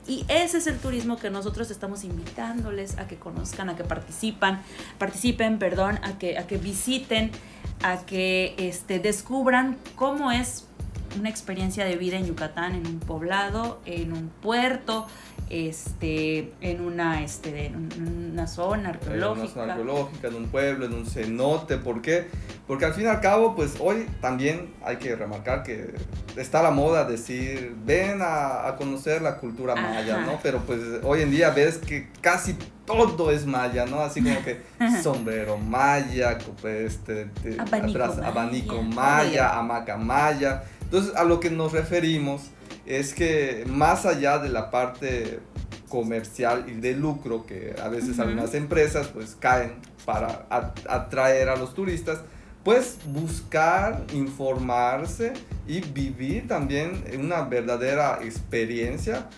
Y 0.08 0.24
ese 0.28 0.58
es 0.58 0.66
el 0.66 0.78
turismo 0.78 1.16
que 1.16 1.30
nosotros 1.30 1.70
estamos 1.70 2.02
invitándoles 2.02 2.98
a 2.98 3.06
que 3.06 3.16
conozcan, 3.16 3.68
a 3.68 3.76
que 3.76 3.84
participan, 3.84 4.62
participen, 4.98 5.60
perdón, 5.60 6.00
a 6.02 6.18
que, 6.18 6.38
a 6.38 6.48
que 6.48 6.56
visiten, 6.56 7.30
a 7.84 7.98
que 7.98 8.54
este, 8.58 8.98
descubran 8.98 9.78
cómo 9.94 10.32
es 10.32 10.66
una 11.18 11.28
experiencia 11.28 11.84
de 11.84 11.96
vida 11.96 12.16
en 12.16 12.26
Yucatán, 12.26 12.74
en 12.74 12.86
un 12.86 12.98
poblado, 12.98 13.80
en 13.84 14.12
un 14.12 14.28
puerto, 14.28 15.06
este, 15.50 16.52
en 16.60 16.80
una, 16.80 17.22
este, 17.22 17.66
en 17.66 18.30
una 18.32 18.46
zona 18.46 18.90
arqueológica. 18.90 19.32
En 19.32 19.40
una 19.40 19.48
zona 19.52 19.72
arqueológica, 19.74 20.28
en 20.28 20.34
un 20.34 20.46
pueblo, 20.46 20.86
en 20.86 20.94
un 20.94 21.06
cenote. 21.06 21.76
¿Por 21.76 22.00
qué? 22.00 22.28
Porque 22.66 22.86
al 22.86 22.94
fin 22.94 23.04
y 23.04 23.08
al 23.08 23.20
cabo, 23.20 23.54
pues 23.54 23.74
hoy 23.78 24.06
también 24.20 24.72
hay 24.84 24.96
que 24.96 25.14
remarcar 25.14 25.62
que 25.62 25.94
está 26.36 26.62
la 26.62 26.70
moda 26.70 27.04
decir, 27.04 27.74
ven 27.84 28.20
a, 28.22 28.74
conocer 28.78 29.20
la 29.20 29.36
cultura 29.36 29.74
maya, 29.74 30.24
¿no? 30.24 30.38
Pero 30.42 30.60
pues 30.60 30.80
hoy 31.02 31.20
en 31.20 31.30
día 31.30 31.50
ves 31.50 31.78
que 31.78 32.08
casi 32.20 32.56
todo 32.86 33.30
es 33.30 33.46
maya, 33.46 33.86
¿no? 33.86 34.00
Así 34.00 34.22
como 34.22 34.42
que 34.42 34.62
sombrero 35.02 35.58
maya, 35.58 36.38
este, 36.64 37.28
abanico, 38.24 38.82
maya, 38.82 39.58
hamaca 39.58 39.96
maya. 39.96 40.62
Entonces, 40.92 41.16
a 41.16 41.24
lo 41.24 41.40
que 41.40 41.48
nos 41.48 41.72
referimos 41.72 42.42
es 42.84 43.14
que 43.14 43.64
más 43.66 44.04
allá 44.04 44.38
de 44.38 44.50
la 44.50 44.70
parte 44.70 45.40
comercial 45.88 46.66
y 46.68 46.72
de 46.74 46.92
lucro 46.92 47.46
que 47.46 47.74
a 47.82 47.88
veces 47.88 48.18
algunas 48.18 48.52
empresas 48.52 49.08
pues 49.08 49.34
caen 49.40 49.76
para 50.04 50.46
atraer 50.50 51.48
a 51.48 51.56
los 51.56 51.72
turistas, 51.72 52.20
pues 52.62 52.98
buscar 53.06 54.04
informarse 54.12 55.32
y 55.66 55.80
vivir 55.80 56.46
también 56.46 57.02
una 57.18 57.40
verdadera 57.40 58.18
experiencia 58.22 59.30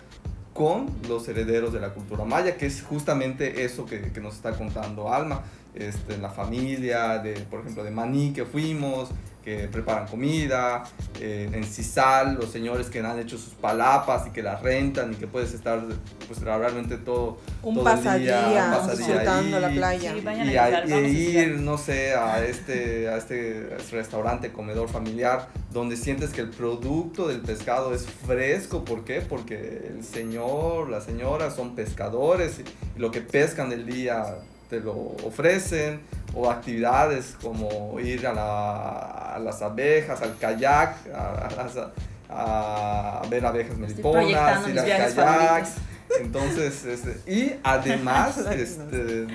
con 0.53 0.87
los 1.07 1.25
herederos 1.29 1.71
de 1.71 1.79
la 1.79 1.93
cultura 1.93 2.25
maya, 2.25 2.57
que 2.57 2.65
es 2.65 2.81
justamente 2.81 3.63
eso 3.63 3.85
que, 3.85 4.11
que 4.11 4.19
nos 4.19 4.35
está 4.35 4.51
contando 4.57 5.13
Alma, 5.13 5.43
este, 5.73 6.17
la 6.17 6.29
familia, 6.29 7.19
de, 7.19 7.33
por 7.49 7.61
ejemplo, 7.61 7.85
de 7.85 7.91
Maní 7.91 8.33
que 8.33 8.43
fuimos, 8.43 9.09
que 9.45 9.67
preparan 9.67 10.07
comida, 10.07 10.83
eh, 11.21 11.47
en 11.53 11.63
Cisal, 11.63 12.33
los 12.33 12.49
señores 12.49 12.87
que 12.87 12.99
han 12.99 13.19
hecho 13.19 13.37
sus 13.37 13.53
palapas 13.53 14.25
y 14.25 14.31
que 14.31 14.41
las 14.41 14.59
rentan 14.63 15.13
y 15.13 15.15
que 15.17 15.27
puedes 15.27 15.53
estar 15.53 15.83
pues 16.27 16.41
realmente 16.41 16.97
todo, 16.97 17.37
un 17.61 17.83
pasadía, 17.83 18.81
disfrutando 18.89 19.59
la 19.59 19.69
playa. 19.69 20.15
y, 20.15 21.11
ir, 21.11 21.59
no 21.59 21.77
sé, 21.77 22.15
a 22.15 22.43
este, 22.43 23.07
a 23.07 23.17
este 23.17 23.77
restaurante, 23.91 24.51
comedor 24.51 24.89
familiar, 24.89 25.49
donde 25.71 25.95
sientes 25.95 26.31
que 26.31 26.41
el 26.41 26.49
producto 26.49 27.27
del 27.27 27.41
pescado 27.41 27.93
es 27.93 28.07
fresco. 28.07 28.83
¿Por 28.83 29.05
qué? 29.05 29.21
Porque 29.21 29.91
el 29.95 30.03
señor, 30.03 30.89
la 30.89 31.01
señora 31.01 31.51
son 31.51 31.75
pescadores 31.75 32.59
y 32.59 32.99
lo 32.99 33.11
que 33.11 33.21
pescan 33.21 33.69
del 33.69 33.85
día 33.85 34.39
te 34.69 34.79
lo 34.79 34.93
ofrecen, 35.23 36.01
o 36.33 36.49
actividades 36.49 37.35
como 37.41 37.99
ir 37.99 38.25
a, 38.27 39.39
las 39.41 39.61
abejas, 39.61 40.21
al 40.21 40.37
kayak, 40.37 40.97
a, 42.29 43.21
ver 43.29 43.45
abejas 43.45 43.77
meliponas, 43.77 44.67
ir 44.67 44.79
al 44.79 45.13
kayak. 45.13 45.67
Entonces, 46.19 46.85
este, 46.85 47.31
y 47.31 47.55
además 47.63 48.37
este, 48.51 49.27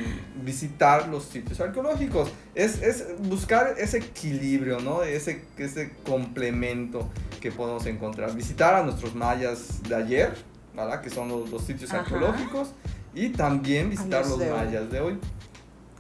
visitar 0.43 1.09
los 1.09 1.25
sitios 1.25 1.61
arqueológicos. 1.61 2.31
Es, 2.55 2.81
es, 2.83 3.07
buscar 3.19 3.75
ese 3.79 3.99
equilibrio, 3.99 4.81
¿no? 4.81 5.03
Ese, 5.03 5.45
ese 5.59 5.93
complemento 6.07 7.11
que 7.41 7.51
podemos 7.51 7.85
encontrar. 7.87 8.35
Visitar 8.35 8.75
a 8.75 8.83
nuestros 8.83 9.15
mayas 9.15 9.83
de 9.83 9.95
ayer, 9.95 10.35
¿verdad? 10.75 11.01
Que 11.01 11.11
son 11.11 11.29
los, 11.29 11.51
los 11.51 11.65
sitios 11.65 11.93
arqueológicos 11.93 12.73
y 13.15 13.31
también 13.31 13.91
visitar 13.91 14.27
los 14.27 14.39
mayas 14.39 14.91
de 14.91 15.01
hoy. 15.01 15.19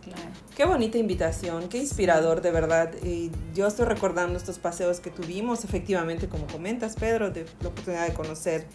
Claro. 0.02 0.30
Qué 0.56 0.64
bonita 0.64 0.98
invitación, 0.98 1.68
qué 1.68 1.78
inspirador 1.78 2.42
de 2.42 2.50
verdad. 2.50 2.92
Y 3.02 3.30
yo 3.54 3.66
estoy 3.66 3.86
recordando 3.86 4.36
estos 4.36 4.58
paseos 4.58 5.00
que 5.00 5.10
tuvimos, 5.10 5.64
efectivamente, 5.64 6.28
como 6.28 6.46
comentas, 6.46 6.96
Pedro, 6.96 7.30
de 7.30 7.46
la 7.62 7.68
oportunidad 7.68 8.06
de 8.06 8.14
conocer 8.14 8.66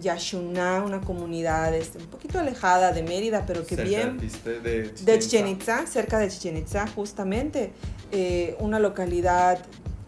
Yashuná, 0.00 0.76
eh, 0.76 0.80
una 0.82 1.00
comunidad 1.00 1.74
este, 1.74 1.98
un 1.98 2.06
poquito 2.06 2.38
alejada 2.38 2.92
de 2.92 3.02
Mérida, 3.02 3.44
pero 3.46 3.66
que 3.66 3.76
bien... 3.76 4.18
De 4.18 5.18
Chichen, 5.18 5.48
Itza, 5.48 5.86
cerca 5.86 6.18
de 6.18 6.28
Chichen 6.28 6.56
Itza, 6.56 6.86
justamente. 6.88 7.72
Eh, 8.12 8.56
una 8.60 8.78
localidad 8.78 9.58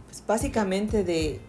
pues, 0.06 0.22
básicamente 0.26 1.02
de 1.02 1.40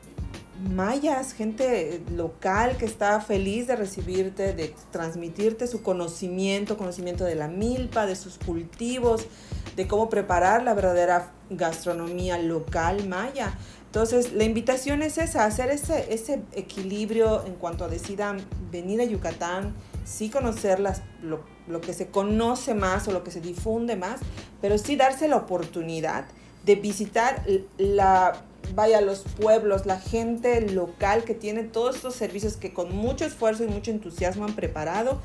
mayas, 0.59 1.33
gente 1.33 2.01
local 2.15 2.77
que 2.77 2.85
está 2.85 3.21
feliz 3.21 3.67
de 3.67 3.75
recibirte, 3.75 4.53
de 4.53 4.75
transmitirte 4.91 5.67
su 5.67 5.81
conocimiento, 5.81 6.77
conocimiento 6.77 7.23
de 7.23 7.35
la 7.35 7.47
milpa, 7.47 8.05
de 8.05 8.15
sus 8.15 8.37
cultivos, 8.37 9.27
de 9.75 9.87
cómo 9.87 10.09
preparar 10.09 10.63
la 10.63 10.73
verdadera 10.73 11.31
gastronomía 11.49 12.37
local 12.37 13.07
maya. 13.07 13.57
Entonces, 13.85 14.33
la 14.33 14.43
invitación 14.43 15.01
es 15.01 15.17
esa, 15.17 15.45
hacer 15.45 15.71
ese, 15.71 16.13
ese 16.13 16.43
equilibrio 16.51 17.45
en 17.45 17.55
cuanto 17.55 17.85
a 17.85 17.87
decidan 17.87 18.37
venir 18.71 19.01
a 19.01 19.05
Yucatán, 19.05 19.73
sí 20.03 20.29
conocer 20.29 20.79
lo, 20.79 21.43
lo 21.67 21.81
que 21.81 21.93
se 21.93 22.07
conoce 22.07 22.73
más 22.75 23.07
o 23.07 23.11
lo 23.11 23.23
que 23.23 23.31
se 23.31 23.41
difunde 23.41 23.95
más, 23.95 24.19
pero 24.61 24.77
sí 24.77 24.95
darse 24.95 25.27
la 25.27 25.37
oportunidad 25.37 26.25
de 26.65 26.75
visitar 26.75 27.43
la 27.77 28.43
vaya 28.75 29.01
los 29.01 29.19
pueblos, 29.19 29.85
la 29.85 29.99
gente 29.99 30.61
local 30.61 31.23
que 31.23 31.33
tiene 31.33 31.63
todos 31.63 31.97
estos 31.97 32.15
servicios 32.15 32.57
que 32.57 32.73
con 32.73 32.95
mucho 32.95 33.25
esfuerzo 33.25 33.63
y 33.63 33.67
mucho 33.67 33.91
entusiasmo 33.91 34.45
han 34.45 34.55
preparado 34.55 35.19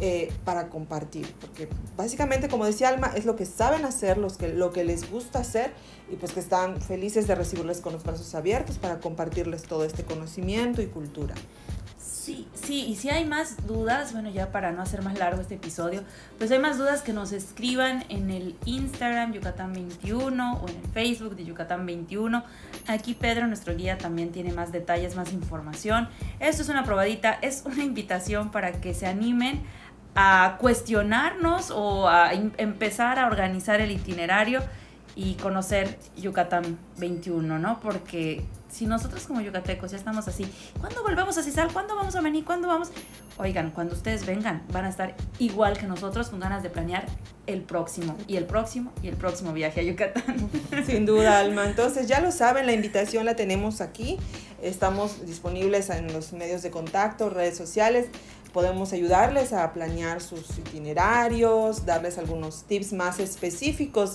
eh, 0.00 0.32
para 0.44 0.68
compartir. 0.68 1.32
Porque 1.40 1.68
básicamente, 1.96 2.48
como 2.48 2.64
decía 2.64 2.88
Alma, 2.88 3.12
es 3.14 3.24
lo 3.24 3.36
que 3.36 3.46
saben 3.46 3.84
hacer, 3.84 4.18
los 4.18 4.36
que, 4.36 4.48
lo 4.48 4.72
que 4.72 4.84
les 4.84 5.10
gusta 5.10 5.38
hacer 5.38 5.72
y 6.10 6.16
pues 6.16 6.32
que 6.32 6.40
están 6.40 6.80
felices 6.80 7.26
de 7.28 7.34
recibirles 7.34 7.80
con 7.80 7.92
los 7.92 8.02
brazos 8.02 8.34
abiertos 8.34 8.78
para 8.78 8.98
compartirles 8.98 9.62
todo 9.62 9.84
este 9.84 10.02
conocimiento 10.02 10.82
y 10.82 10.86
cultura. 10.86 11.34
Sí, 12.22 12.46
sí, 12.54 12.84
y 12.86 12.94
si 12.94 13.10
hay 13.10 13.24
más 13.24 13.66
dudas, 13.66 14.12
bueno, 14.12 14.30
ya 14.30 14.52
para 14.52 14.70
no 14.70 14.80
hacer 14.80 15.02
más 15.02 15.18
largo 15.18 15.40
este 15.40 15.56
episodio, 15.56 16.04
pues 16.38 16.52
hay 16.52 16.60
más 16.60 16.78
dudas 16.78 17.02
que 17.02 17.12
nos 17.12 17.32
escriban 17.32 18.04
en 18.10 18.30
el 18.30 18.54
Instagram 18.64 19.32
Yucatán21 19.32 20.60
o 20.62 20.68
en 20.68 20.76
el 20.76 20.90
Facebook 20.92 21.34
de 21.34 21.44
Yucatán21. 21.44 22.44
Aquí 22.86 23.14
Pedro, 23.14 23.48
nuestro 23.48 23.74
guía, 23.74 23.98
también 23.98 24.30
tiene 24.30 24.52
más 24.52 24.70
detalles, 24.70 25.16
más 25.16 25.32
información. 25.32 26.08
Esto 26.38 26.62
es 26.62 26.68
una 26.68 26.84
probadita, 26.84 27.32
es 27.42 27.64
una 27.66 27.82
invitación 27.82 28.52
para 28.52 28.70
que 28.70 28.94
se 28.94 29.08
animen 29.08 29.64
a 30.14 30.58
cuestionarnos 30.60 31.72
o 31.72 32.08
a 32.08 32.34
empezar 32.34 33.18
a 33.18 33.26
organizar 33.26 33.80
el 33.80 33.90
itinerario 33.90 34.62
y 35.16 35.34
conocer 35.34 35.98
Yucatán 36.16 36.78
21, 36.98 37.58
¿no? 37.58 37.80
Porque 37.80 38.44
si 38.72 38.86
nosotros 38.86 39.26
como 39.26 39.40
yucatecos 39.42 39.90
ya 39.90 39.98
estamos 39.98 40.26
así, 40.28 40.46
¿cuándo 40.80 41.02
volvemos 41.02 41.36
a 41.36 41.42
Cisal? 41.42 41.70
¿Cuándo 41.72 41.94
vamos 41.94 42.16
a 42.16 42.22
venir? 42.22 42.44
¿Cuándo 42.44 42.68
vamos? 42.68 42.90
Oigan, 43.36 43.70
cuando 43.70 43.94
ustedes 43.94 44.24
vengan, 44.24 44.62
van 44.72 44.86
a 44.86 44.88
estar 44.88 45.14
igual 45.38 45.76
que 45.76 45.86
nosotros 45.86 46.30
con 46.30 46.40
ganas 46.40 46.62
de 46.62 46.70
planear 46.70 47.04
el 47.46 47.60
próximo 47.60 48.16
y 48.26 48.36
el 48.36 48.46
próximo 48.46 48.92
y 49.02 49.08
el 49.08 49.16
próximo 49.16 49.52
viaje 49.52 49.80
a 49.80 49.82
Yucatán. 49.82 50.50
Sin 50.86 51.04
duda, 51.04 51.38
Alma. 51.38 51.66
Entonces 51.66 52.08
ya 52.08 52.20
lo 52.20 52.32
saben, 52.32 52.64
la 52.64 52.72
invitación 52.72 53.26
la 53.26 53.36
tenemos 53.36 53.82
aquí. 53.82 54.18
Estamos 54.62 55.26
disponibles 55.26 55.90
en 55.90 56.10
los 56.12 56.32
medios 56.32 56.62
de 56.62 56.70
contacto, 56.70 57.28
redes 57.28 57.56
sociales 57.56 58.06
podemos 58.52 58.92
ayudarles 58.92 59.52
a 59.52 59.72
planear 59.72 60.20
sus 60.20 60.58
itinerarios, 60.58 61.86
darles 61.86 62.18
algunos 62.18 62.64
tips 62.64 62.92
más 62.92 63.18
específicos 63.18 64.12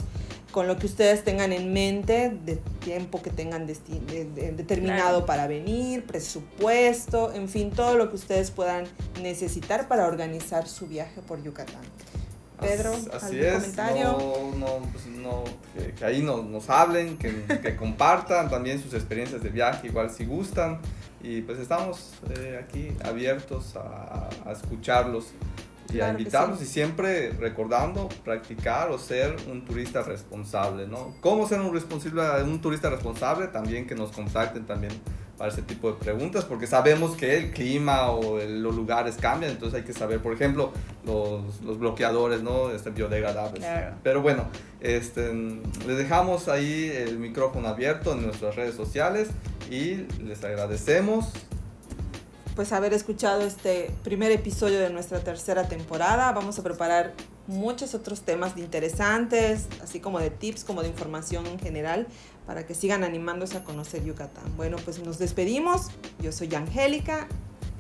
con 0.58 0.66
lo 0.66 0.80
que 0.80 0.88
ustedes 0.88 1.24
tengan 1.24 1.54
en 1.54 1.72
mente, 1.72 2.36
de 2.44 2.56
tiempo 2.84 3.22
que 3.22 3.30
tengan 3.30 3.68
determinado 3.68 5.24
para 5.28 5.46
venir, 5.46 6.04
presupuesto, 6.04 7.32
en 7.32 7.48
fin, 7.48 7.70
todo 7.70 7.96
lo 7.96 8.10
que 8.10 8.16
ustedes 8.16 8.50
puedan 8.50 8.86
necesitar 9.22 9.88
para 9.88 10.08
organizar 10.08 10.68
su 10.68 10.88
viaje 10.88 11.22
por 11.22 11.44
Yucatán. 11.44 11.84
Pedro, 12.60 12.92
Así 13.14 13.40
es, 13.40 13.54
comentario? 13.54 14.18
No, 14.58 14.80
pues 14.92 15.06
no, 15.06 15.44
que, 15.96 16.04
ahí 16.04 16.24
nos, 16.24 16.68
hablen, 16.72 17.20
que, 17.20 17.44
que 17.62 17.76
compartan 17.76 18.50
también 18.50 18.82
sus 18.82 18.96
experiencias 18.96 19.44
de 19.44 19.50
viaje, 19.50 19.86
igual 19.86 20.10
si 20.10 20.26
gustan. 20.26 20.80
Y 21.22 21.42
pues 21.42 21.60
estamos 21.60 22.14
eh, 22.36 22.60
aquí 22.60 22.98
abiertos 23.04 23.76
a, 23.76 24.28
a 24.44 24.52
escucharlos 24.54 25.28
y 25.94 26.02
a 26.02 26.10
invitarlos 26.10 26.62
y 26.62 26.66
siempre 26.66 27.32
recordando 27.32 28.10
practicar 28.24 28.90
o 28.90 28.98
ser 28.98 29.36
un 29.50 29.64
turista 29.66 30.02
responsable, 30.04 30.88
¿no? 30.88 31.16
¿Cómo 31.22 31.48
ser 31.48 31.62
un, 31.62 31.74
responsable, 31.74 32.44
un 32.44 32.62
turista 32.62 32.90
responsable? 32.90 33.48
También 33.48 33.88
que 33.88 33.96
nos 33.96 34.12
contacten 34.12 34.66
también 34.66 34.92
para 35.38 35.52
ese 35.52 35.62
tipo 35.62 35.92
de 35.92 35.98
preguntas, 35.98 36.46
porque 36.46 36.66
sabemos 36.66 37.16
que 37.16 37.38
el 37.38 37.52
clima 37.52 38.10
o 38.10 38.40
los 38.40 38.76
lugares 38.76 39.18
cambian, 39.18 39.52
entonces 39.52 39.80
hay 39.80 39.86
que 39.86 39.94
saber, 39.94 40.20
por 40.20 40.34
ejemplo, 40.34 40.72
los, 41.06 41.62
los 41.62 41.78
bloqueadores, 41.78 42.42
¿no? 42.42 42.72
Este, 42.72 42.90
biodegradables. 42.90 43.64
Pero 44.02 44.22
bueno, 44.22 44.46
este, 44.82 45.32
les 45.86 45.98
dejamos 45.98 46.48
ahí 46.48 46.92
el 46.92 47.20
micrófono 47.20 47.68
abierto 47.68 48.14
en 48.14 48.24
nuestras 48.24 48.56
redes 48.56 48.74
sociales 48.74 49.30
y 49.70 50.08
les 50.24 50.44
agradecemos 50.44 51.32
pues 52.58 52.74
haber 52.74 52.92
escuchado 52.92 53.42
este 53.42 53.92
primer 54.04 54.32
episodio 54.32 54.80
de 54.80 54.90
nuestra 54.90 55.20
tercera 55.20 55.68
temporada. 55.68 56.32
Vamos 56.32 56.58
a 56.58 56.64
preparar 56.64 57.14
muchos 57.46 57.94
otros 57.94 58.22
temas 58.22 58.58
interesantes, 58.58 59.68
así 59.84 60.00
como 60.00 60.18
de 60.18 60.32
tips, 60.32 60.64
como 60.64 60.82
de 60.82 60.88
información 60.88 61.46
en 61.46 61.60
general, 61.60 62.08
para 62.48 62.66
que 62.66 62.74
sigan 62.74 63.04
animándose 63.04 63.58
a 63.58 63.64
conocer 63.64 64.04
Yucatán. 64.04 64.58
Bueno, 64.58 64.78
pues 64.84 64.98
nos 65.06 65.20
despedimos. 65.20 65.92
Yo 66.20 66.32
soy 66.32 66.56
Angélica. 66.56 67.28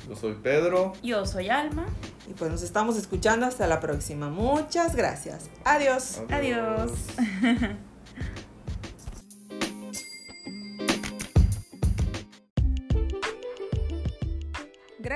Yo 0.07 0.15
soy 0.15 0.35
Pedro. 0.35 0.93
Yo 1.01 1.25
soy 1.25 1.49
Alma. 1.49 1.87
Y 2.27 2.33
pues 2.33 2.51
nos 2.51 2.61
estamos 2.61 2.97
escuchando 2.97 3.47
hasta 3.47 3.65
la 3.65 3.79
próxima. 3.79 4.29
Muchas 4.29 4.95
gracias. 4.95 5.49
Adiós. 5.65 6.21
Adiós. 6.29 6.91